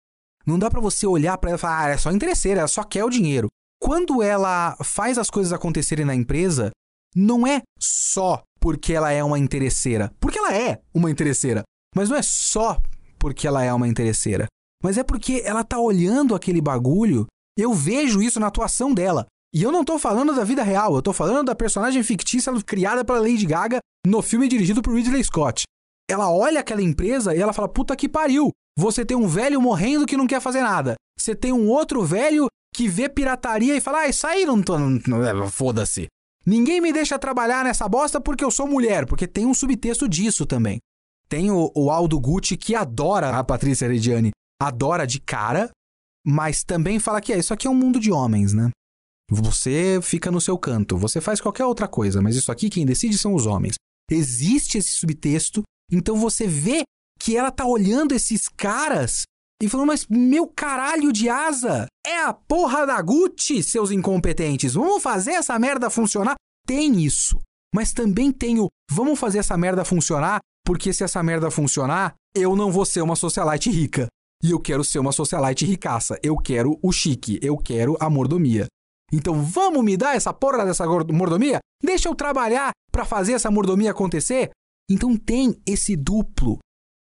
[0.46, 2.84] Não dá para você olhar para ela e falar, ah, é só interesseira, ela só
[2.84, 3.48] quer o dinheiro.
[3.84, 6.72] Quando ela faz as coisas acontecerem na empresa,
[7.14, 10.10] não é só porque ela é uma interesseira.
[10.22, 11.64] Porque ela é uma interesseira.
[11.94, 12.82] Mas não é só
[13.20, 14.48] porque ela é uma interesseira.
[14.82, 17.28] Mas é porque ela tá olhando aquele bagulho.
[17.60, 19.26] Eu vejo isso na atuação dela.
[19.54, 23.04] E eu não tô falando da vida real, eu tô falando da personagem fictícia criada
[23.04, 25.64] pela Lady Gaga no filme dirigido por Ridley Scott.
[26.10, 30.06] Ela olha aquela empresa e ela fala: puta que pariu, você tem um velho morrendo
[30.06, 30.96] que não quer fazer nada.
[31.20, 34.76] Você tem um outro velho que vê pirataria e fala: Ah, isso aí não tô.
[34.78, 36.08] É, foda-se.
[36.46, 40.46] Ninguém me deixa trabalhar nessa bosta porque eu sou mulher, porque tem um subtexto disso
[40.46, 40.80] também.
[41.30, 45.70] Tem o, o Aldo Gucci que adora a Patrícia Rediani, adora de cara,
[46.26, 48.70] mas também fala que é, isso aqui é um mundo de homens, né?
[49.32, 53.18] Você fica no seu canto, você faz qualquer outra coisa, mas isso aqui quem decide
[53.18, 53.76] são os homens.
[54.12, 56.84] Existe esse subtexto, então você vê
[57.20, 59.24] que ela tá olhando esses caras
[59.64, 64.74] e falando, mas meu caralho de asa, é a porra da Gucci, seus incompetentes.
[64.74, 66.36] Vamos fazer essa merda funcionar?
[66.68, 67.40] Tem isso.
[67.74, 72.58] Mas também tem o, vamos fazer essa merda funcionar, porque se essa merda funcionar, eu
[72.58, 74.08] não vou ser uma socialite rica.
[74.44, 76.20] E eu quero ser uma socialite ricaça.
[76.22, 78.68] Eu quero o chique, eu quero a mordomia.
[79.14, 81.60] Então vamos me dar essa porra dessa mordomia?
[81.82, 84.50] Deixa eu trabalhar para fazer essa mordomia acontecer?
[84.92, 86.60] Então tem esse duplo.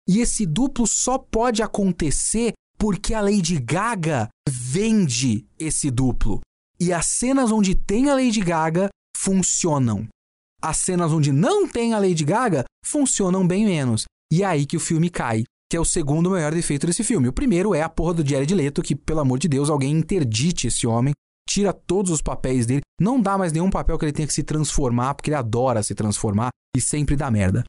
[0.08, 6.40] E esse duplo só pode acontecer porque a Lady Gaga vende esse duplo.
[6.80, 10.08] E as cenas onde tem a Lady Gaga funcionam.
[10.62, 14.06] As cenas onde não tem a Lady Gaga funcionam bem menos.
[14.32, 17.28] E é aí que o filme cai, que é o segundo maior defeito desse filme.
[17.28, 20.68] O primeiro é a porra do Jared Leto, que, pelo amor de Deus, alguém interdite
[20.68, 21.14] esse homem,
[21.50, 24.44] tira todos os papéis dele, não dá mais nenhum papel que ele tenha que se
[24.44, 27.64] transformar, porque ele adora se transformar e sempre dá merda.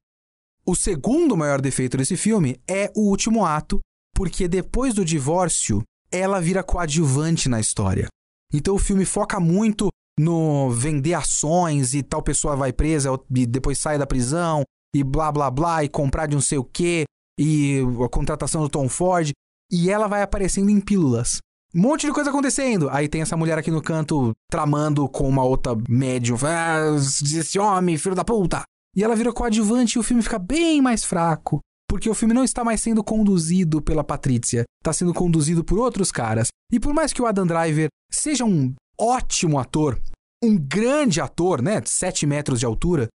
[0.68, 3.80] O segundo maior defeito desse filme é o último ato,
[4.14, 8.06] porque depois do divórcio, ela vira coadjuvante na história.
[8.52, 9.88] Então o filme foca muito
[10.20, 14.62] no vender ações e tal pessoa vai presa e depois sai da prisão
[14.94, 17.04] e blá blá blá e comprar de não sei o que
[17.40, 19.30] e a contratação do Tom Ford
[19.72, 21.38] e ela vai aparecendo em pílulas.
[21.74, 22.90] Um monte de coisa acontecendo.
[22.90, 26.36] Aí tem essa mulher aqui no canto tramando com uma outra médium.
[26.42, 28.64] Ah, esse homem, filho da puta.
[28.98, 31.60] E ela vira coadjuvante e o filme fica bem mais fraco.
[31.88, 36.10] Porque o filme não está mais sendo conduzido pela Patrícia, está sendo conduzido por outros
[36.10, 36.48] caras.
[36.72, 40.00] E por mais que o Adam Driver seja um ótimo ator,
[40.42, 41.80] um grande ator, né?
[41.86, 43.06] 7 metros de altura,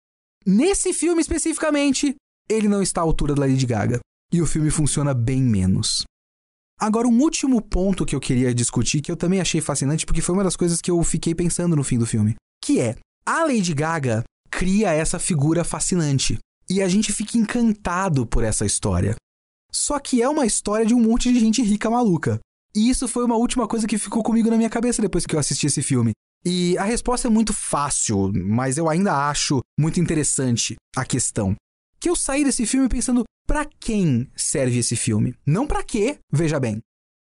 [0.47, 2.14] nesse filme especificamente,
[2.49, 3.99] ele não está à altura da Lady Gaga.
[4.33, 6.05] E o filme funciona bem menos.
[6.78, 10.37] Agora, um último ponto que eu queria discutir, que eu também achei fascinante, porque foi
[10.37, 13.74] uma das coisas que eu fiquei pensando no fim do filme, que é a Lady
[13.74, 14.22] Gaga
[14.62, 16.38] cria essa figura fascinante.
[16.70, 19.16] E a gente fica encantado por essa história.
[19.72, 22.38] Só que é uma história de um monte de gente rica maluca.
[22.72, 25.40] E isso foi uma última coisa que ficou comigo na minha cabeça depois que eu
[25.40, 26.12] assisti esse filme.
[26.44, 31.56] E a resposta é muito fácil, mas eu ainda acho muito interessante a questão.
[31.98, 35.34] Que eu saí desse filme pensando, para quem serve esse filme?
[35.44, 36.78] Não para quê, veja bem.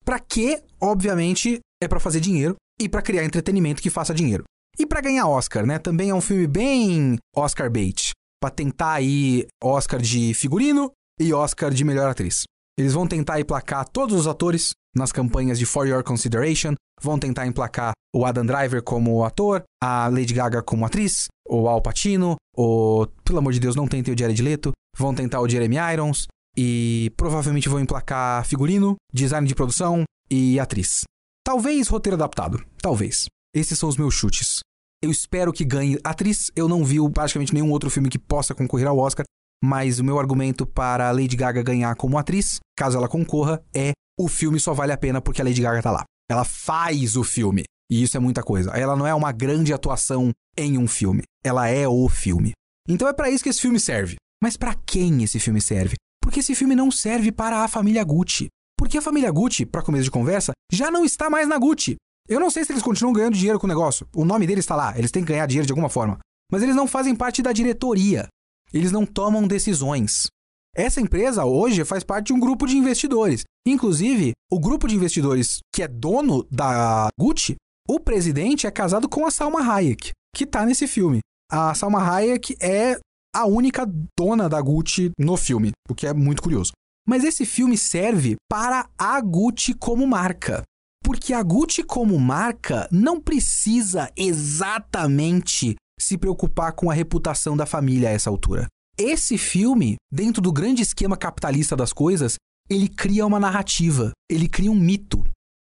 [0.05, 4.45] Para quê, obviamente, é para fazer dinheiro e para criar entretenimento que faça dinheiro.
[4.79, 5.79] E para ganhar Oscar, né?
[5.79, 8.11] Também é um filme bem Oscar bait,
[8.41, 12.45] para tentar aí Oscar de figurino e Oscar de melhor atriz.
[12.79, 17.47] Eles vão tentar emplacar todos os atores nas campanhas de For Your Consideration, vão tentar
[17.47, 23.07] emplacar o Adam Driver como ator, a Lady Gaga como atriz, o Al Pacino, o
[23.25, 27.13] pelo amor de Deus, não tentem o Jared Leto, vão tentar o Jeremy Irons e
[27.17, 31.03] provavelmente vão emplacar figurino, design de produção e atriz.
[31.45, 33.27] Talvez roteiro adaptado, talvez.
[33.55, 34.59] Esses são os meus chutes.
[35.01, 36.51] Eu espero que ganhe atriz.
[36.57, 39.25] Eu não vi praticamente nenhum outro filme que possa concorrer ao Oscar,
[39.63, 43.93] mas o meu argumento para a Lady Gaga ganhar como atriz, caso ela concorra, é
[44.19, 46.05] o filme só vale a pena porque a Lady Gaga tá lá.
[46.29, 47.63] Ela faz o filme.
[47.89, 48.71] E isso é muita coisa.
[48.71, 51.23] Ela não é uma grande atuação em um filme.
[51.45, 52.53] Ela é o filme.
[52.89, 54.17] Então é para isso que esse filme serve.
[54.43, 55.95] Mas para quem esse filme serve?
[56.21, 58.49] Porque esse filme não serve para a família Gucci.
[58.77, 61.97] Porque a família Gucci, para começo de conversa, já não está mais na Gucci.
[62.29, 64.09] Eu não sei se eles continuam ganhando dinheiro com o negócio.
[64.15, 66.19] O nome deles está lá, eles têm que ganhar dinheiro de alguma forma.
[66.51, 68.27] Mas eles não fazem parte da diretoria.
[68.73, 70.27] Eles não tomam decisões.
[70.75, 73.45] Essa empresa hoje faz parte de um grupo de investidores.
[73.67, 77.57] Inclusive, o grupo de investidores que é dono da Gucci,
[77.89, 81.21] o presidente é casado com a Salma Hayek, que está nesse filme.
[81.53, 82.99] A Salma Hayek é
[83.35, 83.87] a única
[84.19, 86.73] dona da Gucci no filme, o que é muito curioso.
[87.07, 90.63] Mas esse filme serve para a Gucci como marca.
[91.05, 98.09] Porque a Gucci, como marca, não precisa exatamente se preocupar com a reputação da família
[98.09, 98.67] a essa altura.
[98.97, 102.37] Esse filme, dentro do grande esquema capitalista das coisas,
[102.71, 105.23] ele cria uma narrativa, ele cria um mito.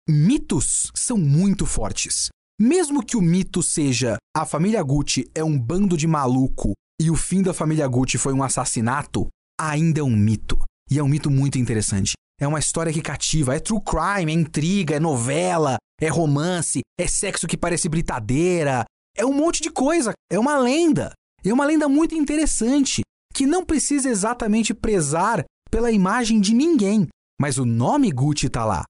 [0.10, 2.30] Mitos são muito fortes.
[2.60, 7.16] Mesmo que o mito seja a família Gucci é um bando de maluco e o
[7.16, 9.28] fim da família Gucci foi um assassinato,
[9.60, 10.58] ainda é um mito.
[10.90, 12.14] E é um mito muito interessante.
[12.40, 13.56] É uma história que cativa.
[13.56, 18.86] É true crime, é intriga, é novela, é romance, é sexo que parece britadeira.
[19.16, 20.14] É um monte de coisa.
[20.32, 21.14] É uma lenda.
[21.44, 23.02] É uma lenda muito interessante
[23.34, 27.08] que não precisa exatamente prezar pela imagem de ninguém,
[27.40, 28.84] mas o nome Gucci tá lá.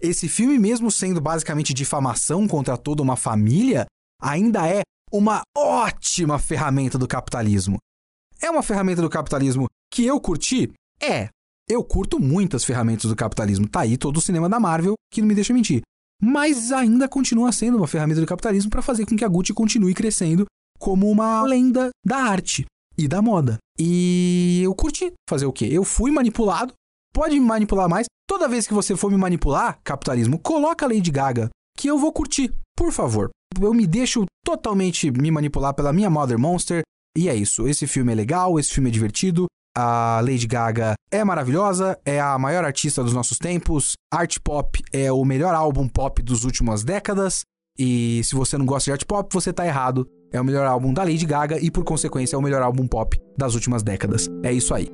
[0.00, 3.86] Esse filme, mesmo sendo basicamente difamação contra toda uma família,
[4.20, 7.78] ainda é uma ótima ferramenta do capitalismo.
[8.40, 10.70] É uma ferramenta do capitalismo que eu curti?
[11.00, 11.28] É,
[11.68, 13.68] eu curto muitas ferramentas do capitalismo.
[13.68, 15.82] Tá aí todo o cinema da Marvel que não me deixa mentir.
[16.20, 19.94] Mas ainda continua sendo uma ferramenta do capitalismo para fazer com que a Gucci continue
[19.94, 20.46] crescendo
[20.78, 22.64] como uma lenda da arte
[22.96, 23.58] e da moda.
[23.78, 25.68] E eu curti fazer o quê?
[25.70, 26.72] Eu fui manipulado.
[27.14, 28.06] Pode me manipular mais.
[28.28, 32.12] Toda vez que você for me manipular, capitalismo, coloca a Lady Gaga, que eu vou
[32.12, 33.30] curtir, por favor.
[33.60, 36.82] Eu me deixo totalmente me manipular pela minha Mother Monster.
[37.16, 37.66] E é isso.
[37.66, 39.46] Esse filme é legal, esse filme é divertido.
[39.80, 43.92] A Lady Gaga é maravilhosa, é a maior artista dos nossos tempos.
[44.12, 47.42] Art Pop é o melhor álbum pop dos últimas décadas.
[47.78, 50.04] E se você não gosta de art pop, você tá errado.
[50.32, 53.16] É o melhor álbum da Lady Gaga e, por consequência, é o melhor álbum pop
[53.38, 54.28] das últimas décadas.
[54.42, 54.90] É isso aí.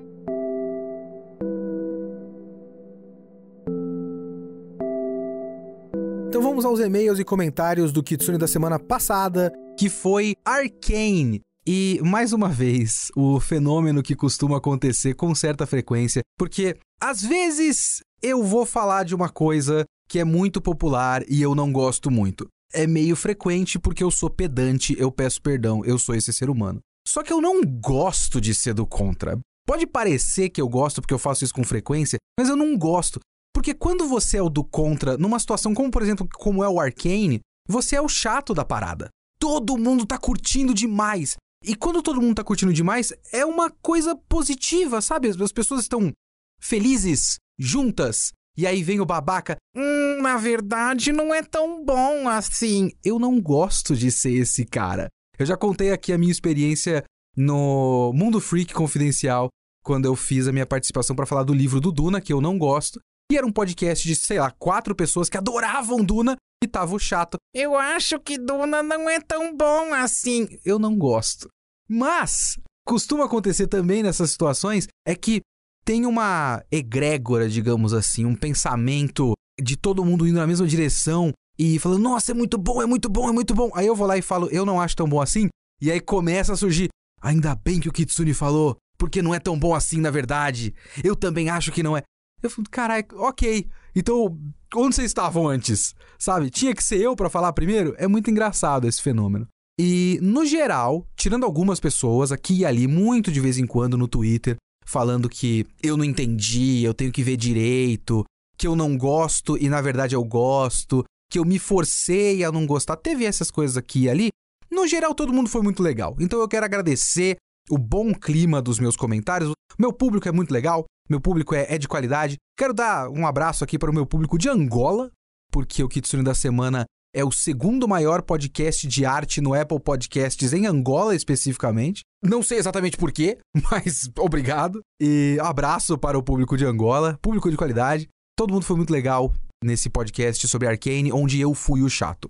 [6.29, 11.41] Então vamos aos e-mails e comentários do Kitsune da semana passada, que foi Arcane.
[11.67, 18.01] E, mais uma vez, o fenômeno que costuma acontecer com certa frequência, porque às vezes
[18.23, 22.47] eu vou falar de uma coisa que é muito popular e eu não gosto muito.
[22.73, 26.81] É meio frequente porque eu sou pedante, eu peço perdão, eu sou esse ser humano.
[27.07, 29.39] Só que eu não gosto de ser do contra.
[29.67, 33.21] Pode parecer que eu gosto porque eu faço isso com frequência, mas eu não gosto.
[33.55, 36.81] Porque quando você é o do contra, numa situação como, por exemplo, como é o
[36.81, 39.09] Arcane, você é o chato da parada.
[39.39, 41.37] Todo mundo tá curtindo demais.
[41.65, 45.29] E quando todo mundo tá curtindo demais, é uma coisa positiva, sabe?
[45.29, 46.13] As pessoas estão
[46.61, 48.33] felizes, juntas.
[48.57, 49.57] E aí vem o babaca.
[49.75, 52.93] Hum, na verdade não é tão bom assim.
[53.03, 55.09] Eu não gosto de ser esse cara.
[55.39, 57.03] Eu já contei aqui a minha experiência
[57.37, 59.49] no Mundo Freak Confidencial,
[59.83, 62.57] quando eu fiz a minha participação para falar do livro do Duna, que eu não
[62.57, 63.01] gosto.
[63.33, 66.99] E era um podcast de, sei lá, quatro pessoas que adoravam Duna e tava o
[66.99, 67.37] chato.
[67.53, 70.47] Eu acho que Duna não é tão bom assim.
[70.65, 71.49] Eu não gosto.
[71.89, 75.41] Mas, costuma acontecer também nessas situações, é que
[75.85, 81.79] tem uma egrégora, digamos assim, um pensamento de todo mundo indo na mesma direção e
[81.79, 83.71] falando, nossa, é muito bom, é muito bom, é muito bom.
[83.75, 85.49] Aí eu vou lá e falo, eu não acho tão bom assim.
[85.81, 86.89] E aí começa a surgir,
[87.21, 90.75] ainda bem que o Kitsune falou, porque não é tão bom assim na verdade.
[91.03, 92.03] Eu também acho que não é.
[92.43, 93.69] Eu falo, caralho, ok.
[93.95, 94.39] Então,
[94.75, 95.95] onde vocês estavam antes?
[96.19, 96.51] Sabe?
[96.51, 97.95] Tinha que ser eu para falar primeiro?
[97.97, 99.47] É muito engraçado esse fenômeno.
[99.79, 104.07] E, no geral, tirando algumas pessoas aqui e ali, muito de vez em quando no
[104.07, 104.57] Twitter,
[104.87, 108.25] falando que eu não entendi, eu tenho que ver direito,
[108.57, 112.67] que eu não gosto e na verdade eu gosto, que eu me forcei a não
[112.67, 112.97] gostar.
[112.97, 114.29] Teve essas coisas aqui e ali.
[114.71, 116.17] No geral, todo mundo foi muito legal.
[116.21, 117.37] Então eu quero agradecer
[117.69, 119.53] o bom clima dos meus comentários.
[119.79, 122.37] Meu público é muito legal, meu público é, é de qualidade.
[122.57, 125.11] Quero dar um abraço aqui para o meu público de Angola,
[125.51, 126.85] porque o Kitsune da Semana
[127.15, 132.03] é o segundo maior podcast de arte no Apple Podcasts em Angola especificamente.
[132.21, 133.39] Não sei exatamente porquê,
[133.71, 134.81] mas obrigado.
[135.01, 138.09] E abraço para o público de Angola, público de qualidade.
[138.37, 142.29] Todo mundo foi muito legal nesse podcast sobre Arcane, onde eu fui o chato.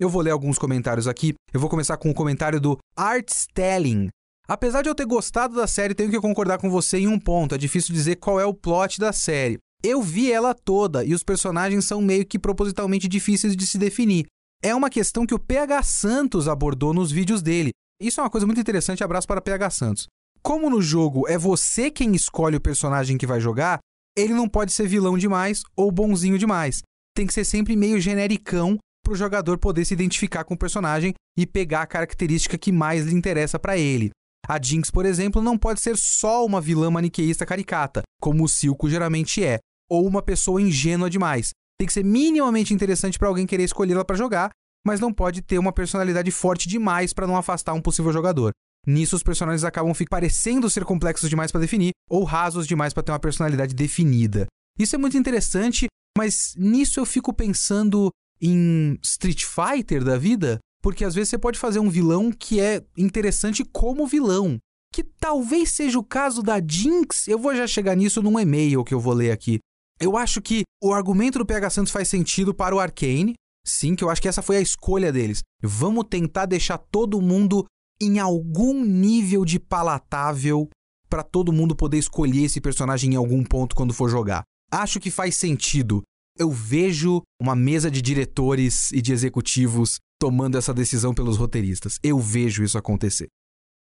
[0.00, 1.34] Eu vou ler alguns comentários aqui.
[1.52, 4.08] Eu vou começar com o comentário do Art Stelling.
[4.48, 7.54] Apesar de eu ter gostado da série, tenho que concordar com você em um ponto.
[7.54, 9.58] É difícil dizer qual é o plot da série.
[9.86, 14.24] Eu vi ela toda e os personagens são meio que propositalmente difíceis de se definir.
[14.62, 17.68] É uma questão que o PH Santos abordou nos vídeos dele.
[18.00, 20.06] Isso é uma coisa muito interessante, abraço para PH Santos.
[20.42, 23.78] Como no jogo é você quem escolhe o personagem que vai jogar,
[24.16, 26.80] ele não pode ser vilão demais ou bonzinho demais.
[27.14, 31.12] Tem que ser sempre meio genericão para o jogador poder se identificar com o personagem
[31.38, 34.12] e pegar a característica que mais lhe interessa para ele.
[34.48, 38.88] A Jinx, por exemplo, não pode ser só uma vilã maniqueísta caricata, como o Silco
[38.88, 39.58] geralmente é,
[39.94, 41.50] ou uma pessoa ingênua demais.
[41.78, 44.50] Tem que ser minimamente interessante para alguém querer escolhê-la para jogar,
[44.86, 48.52] mas não pode ter uma personalidade forte demais para não afastar um possível jogador.
[48.86, 53.12] Nisso, os personagens acabam parecendo ser complexos demais para definir ou rasos demais para ter
[53.12, 54.46] uma personalidade definida.
[54.78, 55.86] Isso é muito interessante,
[56.16, 61.58] mas nisso eu fico pensando em Street Fighter da vida, porque às vezes você pode
[61.58, 64.58] fazer um vilão que é interessante como vilão.
[64.92, 67.26] Que talvez seja o caso da Jinx.
[67.26, 69.58] Eu vou já chegar nisso num e-mail que eu vou ler aqui.
[70.00, 73.34] Eu acho que o argumento do PH Santos faz sentido para o Arcane.
[73.66, 75.42] Sim, que eu acho que essa foi a escolha deles.
[75.62, 77.64] Vamos tentar deixar todo mundo
[78.00, 80.68] em algum nível de palatável
[81.08, 84.42] para todo mundo poder escolher esse personagem em algum ponto quando for jogar.
[84.70, 86.02] Acho que faz sentido.
[86.36, 91.98] Eu vejo uma mesa de diretores e de executivos tomando essa decisão pelos roteiristas.
[92.02, 93.28] Eu vejo isso acontecer.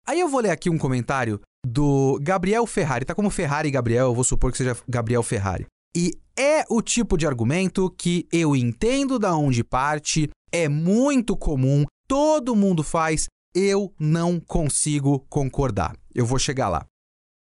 [0.06, 3.04] Aí eu vou ler aqui um comentário do Gabriel Ferrari.
[3.04, 5.66] Tá como Ferrari Gabriel, eu vou supor que seja Gabriel Ferrari.
[5.96, 11.84] E é o tipo de argumento que eu entendo da onde parte, é muito comum,
[12.08, 15.96] todo mundo faz, eu não consigo concordar.
[16.14, 16.86] Eu vou chegar lá.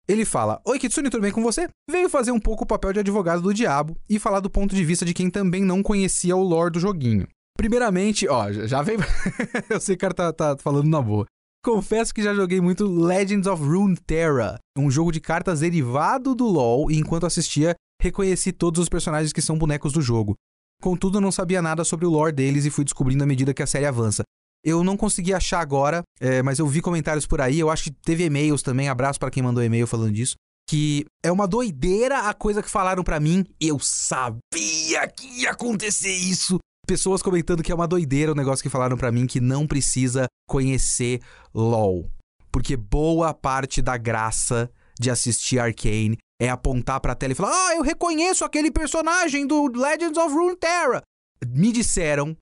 [0.08, 1.68] Ele fala: Oi, Kitsune, tudo bem com você?
[1.88, 4.84] Veio fazer um pouco o papel de advogado do diabo e falar do ponto de
[4.84, 7.28] vista de quem também não conhecia o lore do joguinho.
[7.56, 8.96] Primeiramente, ó, já vem.
[9.70, 11.26] eu sei que o cara tá, tá falando na boa.
[11.62, 16.90] Confesso que já joguei muito Legends of Runeterra, um jogo de cartas derivado do LoL,
[16.90, 20.34] enquanto assistia, reconheci todos os personagens que são bonecos do jogo.
[20.82, 23.66] Contudo, não sabia nada sobre o lore deles e fui descobrindo à medida que a
[23.66, 24.22] série avança.
[24.64, 27.90] Eu não consegui achar agora, é, mas eu vi comentários por aí, eu acho que
[27.90, 30.34] teve e-mails também, abraço para quem mandou e-mail falando disso,
[30.68, 33.44] que é uma doideira a coisa que falaram para mim.
[33.60, 36.58] Eu sabia que ia acontecer isso
[36.90, 40.26] pessoas comentando que é uma doideira o negócio que falaram para mim que não precisa
[40.48, 41.20] conhecer
[41.54, 42.10] LoL.
[42.50, 47.76] Porque boa parte da graça de assistir Arcane é apontar pra tela e falar: Ah,
[47.76, 51.02] eu reconheço aquele personagem do Legends of Runeterra.
[51.46, 52.34] Me disseram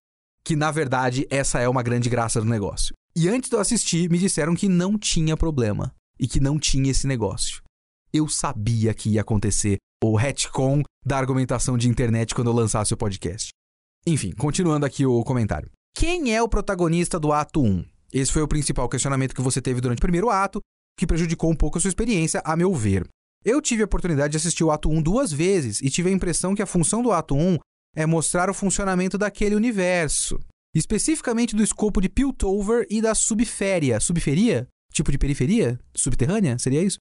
[0.45, 2.95] que, na verdade, essa é uma grande graça do negócio.
[3.15, 6.91] E antes de eu assistir, me disseram que não tinha problema e que não tinha
[6.91, 7.63] esse negócio.
[8.13, 12.97] Eu sabia que ia acontecer o retcon da argumentação de internet quando eu lançasse o
[12.97, 13.51] podcast.
[14.07, 15.71] Enfim, continuando aqui o comentário.
[15.95, 17.85] Quem é o protagonista do ato 1?
[18.13, 20.61] Esse foi o principal questionamento que você teve durante o primeiro ato,
[20.97, 23.07] que prejudicou um pouco a sua experiência, a meu ver.
[23.45, 26.55] Eu tive a oportunidade de assistir o ato 1 duas vezes e tive a impressão
[26.55, 27.59] que a função do ato 1
[27.97, 30.39] é mostrar o funcionamento daquele universo.
[30.75, 34.01] Especificamente do escopo de Piltover e da subféria.
[34.01, 34.69] Subferia?
[34.93, 35.79] Tipo de periferia?
[35.97, 36.59] Subterrânea?
[36.59, 36.99] Seria isso?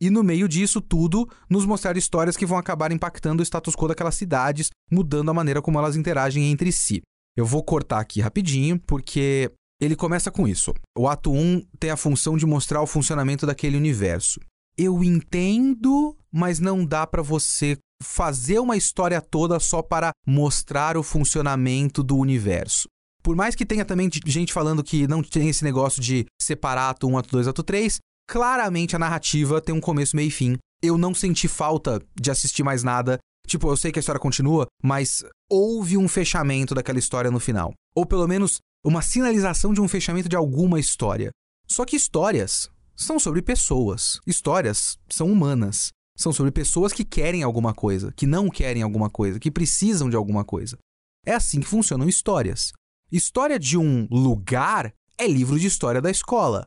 [0.00, 3.88] E no meio disso tudo, nos mostrar histórias que vão acabar impactando o status quo
[3.88, 7.02] daquelas cidades, mudando a maneira como elas interagem entre si.
[7.36, 10.72] Eu vou cortar aqui rapidinho, porque ele começa com isso.
[10.96, 14.38] O ato 1 tem a função de mostrar o funcionamento daquele universo.
[14.78, 21.02] Eu entendo, mas não dá para você fazer uma história toda só para mostrar o
[21.02, 22.88] funcionamento do universo.
[23.22, 27.08] Por mais que tenha também gente falando que não tem esse negócio de separar ato
[27.08, 27.98] 1, ato 2, ato 3,
[28.28, 30.56] claramente a narrativa tem um começo, meio e fim.
[30.80, 33.18] Eu não senti falta de assistir mais nada.
[33.46, 37.72] Tipo, eu sei que a história continua, mas houve um fechamento daquela história no final.
[37.96, 41.30] Ou pelo menos uma sinalização de um fechamento de alguma história.
[41.66, 44.20] Só que histórias são sobre pessoas.
[44.26, 45.92] Histórias são humanas.
[46.16, 50.16] São sobre pessoas que querem alguma coisa, que não querem alguma coisa, que precisam de
[50.16, 50.76] alguma coisa.
[51.24, 52.72] É assim que funcionam histórias.
[53.10, 56.66] História de um lugar é livro de história da escola.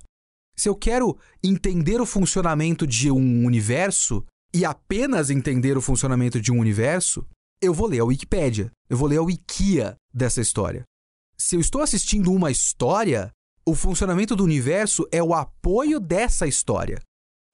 [0.56, 4.24] Se eu quero entender o funcionamento de um universo
[4.54, 7.26] e apenas entender o funcionamento de um universo,
[7.62, 10.84] eu vou ler a Wikipédia, eu vou ler a Wikia dessa história.
[11.38, 13.32] Se eu estou assistindo uma história,
[13.66, 17.00] o funcionamento do universo é o apoio dessa história.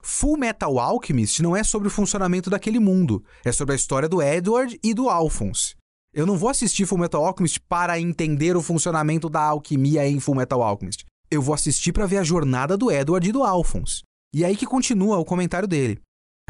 [0.02, 4.22] Full Metal Alchemist não é sobre o funcionamento daquele mundo, é sobre a história do
[4.22, 5.74] Edward e do Alphonse.
[6.14, 10.34] Eu não vou assistir Full Metal Alchemist para entender o funcionamento da alquimia em Full
[10.34, 14.02] Metal Alchemist eu vou assistir para ver a jornada do Edward e do Alphonse.
[14.34, 16.00] E aí que continua o comentário dele.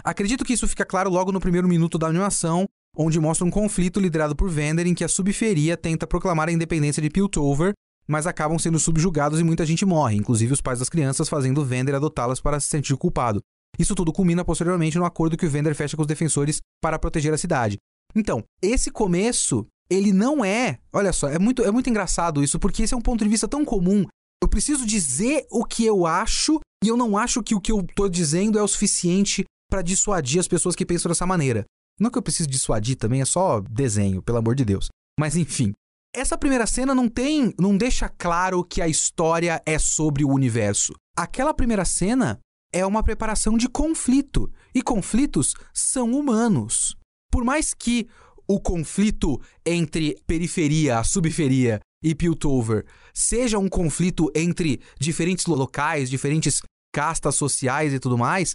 [0.05, 4.01] Acredito que isso fica claro logo no primeiro minuto da animação, onde mostra um conflito
[4.01, 7.73] liderado por Vander em que a subferia tenta proclamar a independência de Piltover,
[8.09, 11.95] mas acabam sendo subjugados e muita gente morre, inclusive os pais das crianças, fazendo Vander
[11.95, 13.41] adotá-las para se sentir culpado.
[13.79, 17.33] Isso tudo culmina posteriormente no acordo que o Vander fecha com os defensores para proteger
[17.33, 17.77] a cidade.
[18.15, 20.79] Então, esse começo, ele não é.
[20.93, 23.47] Olha só, é muito, é muito engraçado isso, porque esse é um ponto de vista
[23.47, 24.05] tão comum
[24.43, 27.85] eu preciso dizer o que eu acho e eu não acho que o que eu
[27.95, 31.65] tô dizendo é o suficiente para dissuadir as pessoas que pensam dessa maneira.
[31.99, 34.89] Não que eu preciso dissuadir também, é só desenho, pelo amor de Deus.
[35.19, 35.73] Mas enfim,
[36.15, 40.95] essa primeira cena não tem, não deixa claro que a história é sobre o universo.
[41.17, 42.39] Aquela primeira cena
[42.73, 46.97] é uma preparação de conflito, e conflitos são humanos.
[47.31, 48.09] Por mais que
[48.47, 56.63] o conflito entre periferia, subferia e Piltover seja um conflito entre diferentes locais, diferentes
[56.95, 58.55] castas sociais e tudo mais,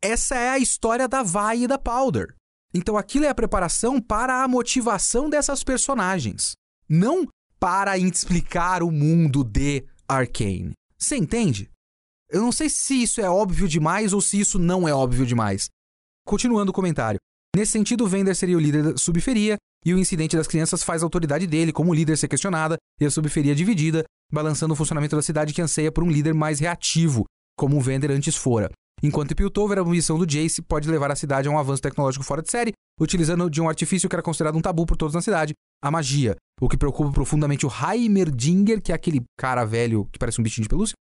[0.00, 2.34] essa é a história da Vai e da Powder.
[2.72, 6.54] Então aquilo é a preparação para a motivação dessas personagens,
[6.88, 7.26] não
[7.58, 10.72] para explicar o mundo de Arcane.
[10.98, 11.70] Você entende?
[12.30, 15.68] Eu não sei se isso é óbvio demais ou se isso não é óbvio demais.
[16.26, 17.18] Continuando o comentário.
[17.54, 21.06] Nesse sentido, Vender seria o líder da subferia, e o incidente das crianças faz a
[21.06, 25.52] autoridade dele, como líder, ser questionada e a subferia dividida, balançando o funcionamento da cidade
[25.52, 27.24] que anseia por um líder mais reativo,
[27.56, 28.70] como o Vender antes fora.
[29.02, 32.40] Enquanto Piltover, a missão do Jace pode levar a cidade a um avanço tecnológico fora
[32.40, 35.52] de série, utilizando de um artifício que era considerado um tabu por todos na cidade,
[35.82, 36.34] a magia.
[36.60, 40.62] O que preocupa profundamente o Heimerdinger, que é aquele cara velho que parece um bichinho
[40.62, 40.94] de pelúcia,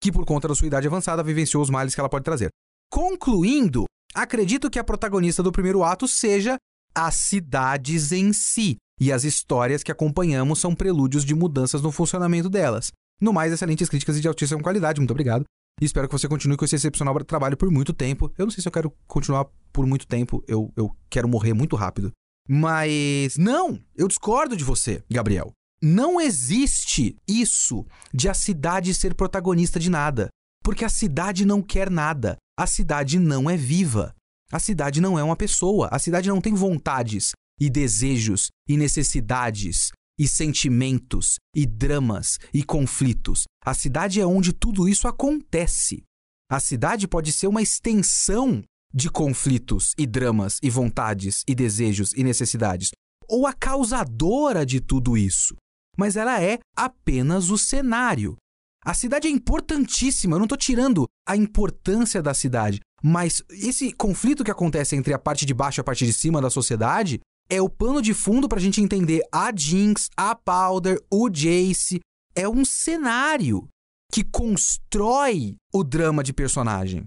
[0.00, 2.48] que por conta da sua idade avançada vivenciou os males que ela pode trazer.
[2.90, 3.84] Concluindo,
[4.14, 6.56] acredito que a protagonista do primeiro ato seja
[6.94, 8.76] as cidades em si.
[9.00, 12.92] E as histórias que acompanhamos são prelúdios de mudanças no funcionamento delas.
[13.20, 15.44] No mais, excelentes críticas e de altíssima qualidade, muito obrigado.
[15.80, 18.30] E espero que você continue com esse excepcional trabalho por muito tempo.
[18.36, 21.76] Eu não sei se eu quero continuar por muito tempo, eu, eu quero morrer muito
[21.76, 22.12] rápido.
[22.52, 25.52] Mas não, eu discordo de você, Gabriel.
[25.80, 30.28] Não existe isso de a cidade ser protagonista de nada.
[30.64, 32.36] Porque a cidade não quer nada.
[32.58, 34.12] A cidade não é viva.
[34.50, 39.92] A cidade não é uma pessoa, a cidade não tem vontades e desejos e necessidades
[40.18, 43.44] e sentimentos e dramas e conflitos.
[43.64, 46.02] A cidade é onde tudo isso acontece.
[46.50, 48.60] A cidade pode ser uma extensão
[48.92, 52.90] de conflitos e dramas e vontades e desejos e necessidades,
[53.28, 55.54] ou a causadora de tudo isso.
[55.98, 58.36] mas ela é apenas o cenário.
[58.82, 64.42] A cidade é importantíssima, eu não estou tirando a importância da cidade, mas esse conflito
[64.42, 67.60] que acontece entre a parte de baixo e a parte de cima da sociedade é
[67.60, 72.00] o pano de fundo para a gente entender a Jinx, a Powder, o Jace.
[72.34, 73.68] É um cenário
[74.10, 77.06] que constrói o drama de personagem.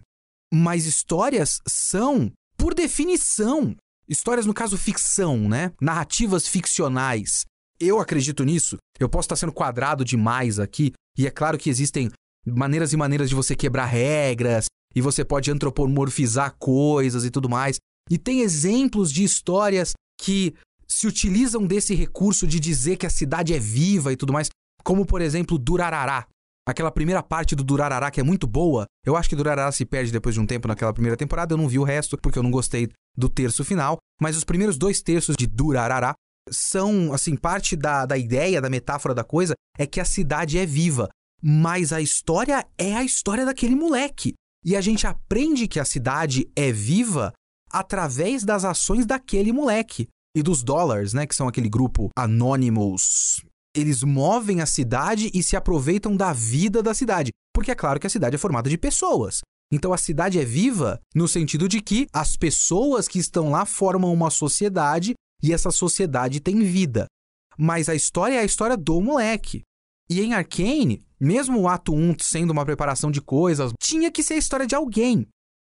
[0.53, 3.75] Mas histórias são, por definição,
[4.07, 5.71] histórias no caso ficção, né?
[5.81, 7.43] Narrativas ficcionais.
[7.79, 8.77] Eu acredito nisso.
[8.99, 12.11] Eu posso estar sendo quadrado demais aqui, e é claro que existem
[12.45, 14.65] maneiras e maneiras de você quebrar regras,
[14.95, 17.77] e você pode antropomorfizar coisas e tudo mais.
[18.07, 20.53] E tem exemplos de histórias que
[20.87, 24.49] se utilizam desse recurso de dizer que a cidade é viva e tudo mais,
[24.83, 26.27] como por exemplo Durarará.
[26.65, 28.85] Aquela primeira parte do Durarará que é muito boa.
[29.05, 31.53] Eu acho que Durarará se perde depois de um tempo naquela primeira temporada.
[31.53, 33.97] Eu não vi o resto porque eu não gostei do terço final.
[34.21, 36.13] Mas os primeiros dois terços de Durarará
[36.49, 40.65] são, assim, parte da, da ideia, da metáfora da coisa é que a cidade é
[40.65, 41.09] viva.
[41.41, 44.33] Mas a história é a história daquele moleque.
[44.63, 47.33] E a gente aprende que a cidade é viva
[47.69, 50.07] através das ações daquele moleque.
[50.35, 51.27] E dos dólares, né?
[51.27, 53.43] Que são aquele grupo Anonymous
[53.75, 57.31] eles movem a cidade e se aproveitam da vida da cidade.
[57.53, 59.41] Porque é claro que a cidade é formada de pessoas.
[59.71, 64.13] Então a cidade é viva no sentido de que as pessoas que estão lá formam
[64.13, 67.07] uma sociedade e essa sociedade tem vida.
[67.57, 69.61] Mas a história é a história do moleque.
[70.09, 74.35] E em Arcane, mesmo o ato 1 sendo uma preparação de coisas, tinha que ser
[74.35, 75.27] a história de alguém.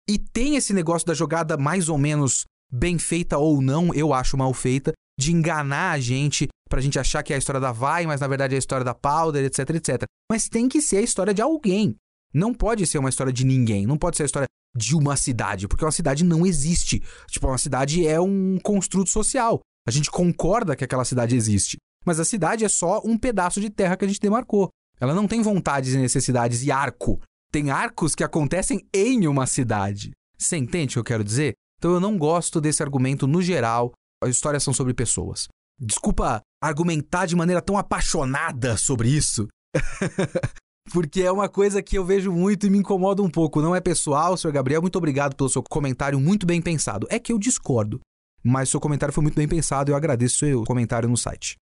[0.09, 4.37] E tem esse negócio da jogada mais ou menos bem feita ou não, eu acho
[4.37, 8.05] mal feita, de enganar a gente pra gente achar que é a história da Vai,
[8.05, 10.03] mas na verdade é a história da Powder, etc, etc.
[10.29, 11.95] Mas tem que ser a história de alguém.
[12.35, 15.69] Não pode ser uma história de ninguém, não pode ser a história de uma cidade,
[15.69, 17.01] porque uma cidade não existe.
[17.29, 19.61] Tipo, uma cidade é um construto social.
[19.87, 23.71] A gente concorda que aquela cidade existe, mas a cidade é só um pedaço de
[23.71, 24.69] terra que a gente demarcou.
[25.01, 27.21] Ela não tem vontades e necessidades e arco.
[27.53, 30.11] Tem arcos que acontecem em uma cidade.
[30.37, 31.55] Você entende o que eu quero dizer?
[31.79, 33.93] Então eu não gosto desse argumento no geral.
[34.21, 35.47] As histórias são sobre pessoas.
[35.79, 39.47] Desculpa argumentar de maneira tão apaixonada sobre isso.
[40.93, 43.61] Porque é uma coisa que eu vejo muito e me incomoda um pouco.
[43.61, 44.83] Não é pessoal, senhor Gabriel.
[44.83, 47.07] Muito obrigado pelo seu comentário muito bem pensado.
[47.11, 48.01] É que eu discordo.
[48.43, 51.57] Mas seu comentário foi muito bem pensado e eu agradeço seu comentário no site.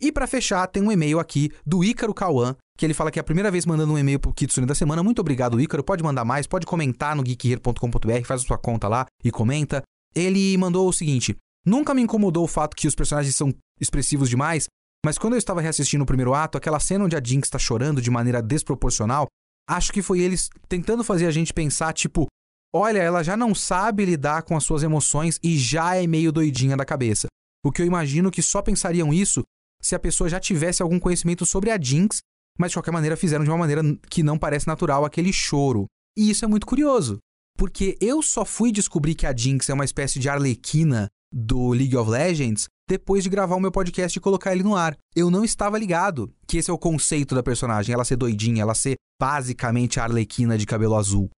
[0.00, 3.22] E para fechar, tem um e-mail aqui do Ícaro Cauã, que ele fala que é
[3.22, 5.02] a primeira vez mandando um e-mail pro Kitsune da semana.
[5.02, 5.82] Muito obrigado, Ícaro.
[5.82, 9.82] Pode mandar mais, pode comentar no geekhere.com.br, faz a sua conta lá e comenta.
[10.14, 14.66] Ele mandou o seguinte: Nunca me incomodou o fato que os personagens são expressivos demais,
[15.04, 18.02] mas quando eu estava reassistindo o primeiro ato, aquela cena onde a Jinx está chorando
[18.02, 19.26] de maneira desproporcional,
[19.68, 22.26] acho que foi eles tentando fazer a gente pensar, tipo,
[22.74, 26.76] olha, ela já não sabe lidar com as suas emoções e já é meio doidinha
[26.76, 27.28] da cabeça.
[27.64, 29.42] O que eu imagino que só pensariam isso
[29.82, 32.18] se a pessoa já tivesse algum conhecimento sobre a Jinx,
[32.58, 35.86] mas de qualquer maneira fizeram de uma maneira que não parece natural aquele choro.
[36.16, 37.18] E isso é muito curioso,
[37.56, 41.96] porque eu só fui descobrir que a Jinx é uma espécie de arlequina do League
[41.96, 44.98] of Legends depois de gravar o meu podcast e colocar ele no ar.
[45.14, 48.74] Eu não estava ligado que esse é o conceito da personagem, ela ser doidinha, ela
[48.74, 51.30] ser basicamente a Arlequina de cabelo azul.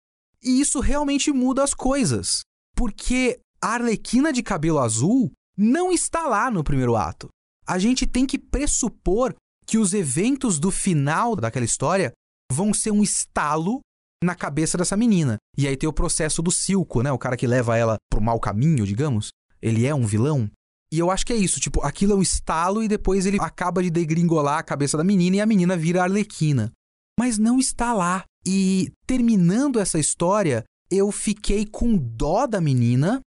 [0.43, 2.41] E isso realmente muda as coisas,
[2.75, 7.29] porque a Arlequina de cabelo azul não está lá no primeiro ato.
[7.67, 9.35] A gente tem que pressupor
[9.67, 12.13] que os eventos do final daquela história
[12.51, 13.81] vão ser um estalo
[14.25, 15.37] na cabeça dessa menina.
[15.59, 17.13] E aí tem o processo do Silco, né?
[17.13, 19.31] O cara que leva ela pro mau caminho, digamos
[19.63, 20.51] ele é um vilão.
[20.93, 23.83] E eu acho que é isso, tipo, aquilo é um estalo e depois ele acaba
[23.83, 26.71] de degringolar a cabeça da menina e a menina vira Arlequina.
[27.19, 28.25] Mas não está lá.
[28.47, 33.21] E terminando essa história, eu fiquei com dó da menina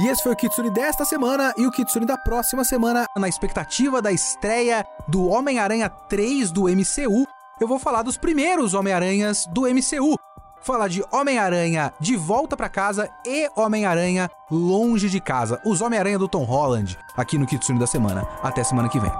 [0.00, 4.00] E esse foi o Kitsune desta semana e o Kitsune da próxima semana, na expectativa
[4.00, 7.26] da estreia do Homem-Aranha 3 do MCU.
[7.62, 10.16] Eu vou falar dos primeiros Homem-Aranhas do MCU.
[10.62, 15.62] Falar de Homem-Aranha de volta para casa e Homem-Aranha longe de casa.
[15.64, 18.26] Os Homem-Aranha do Tom Holland, aqui no Kitsune da semana.
[18.42, 19.12] Até semana que vem.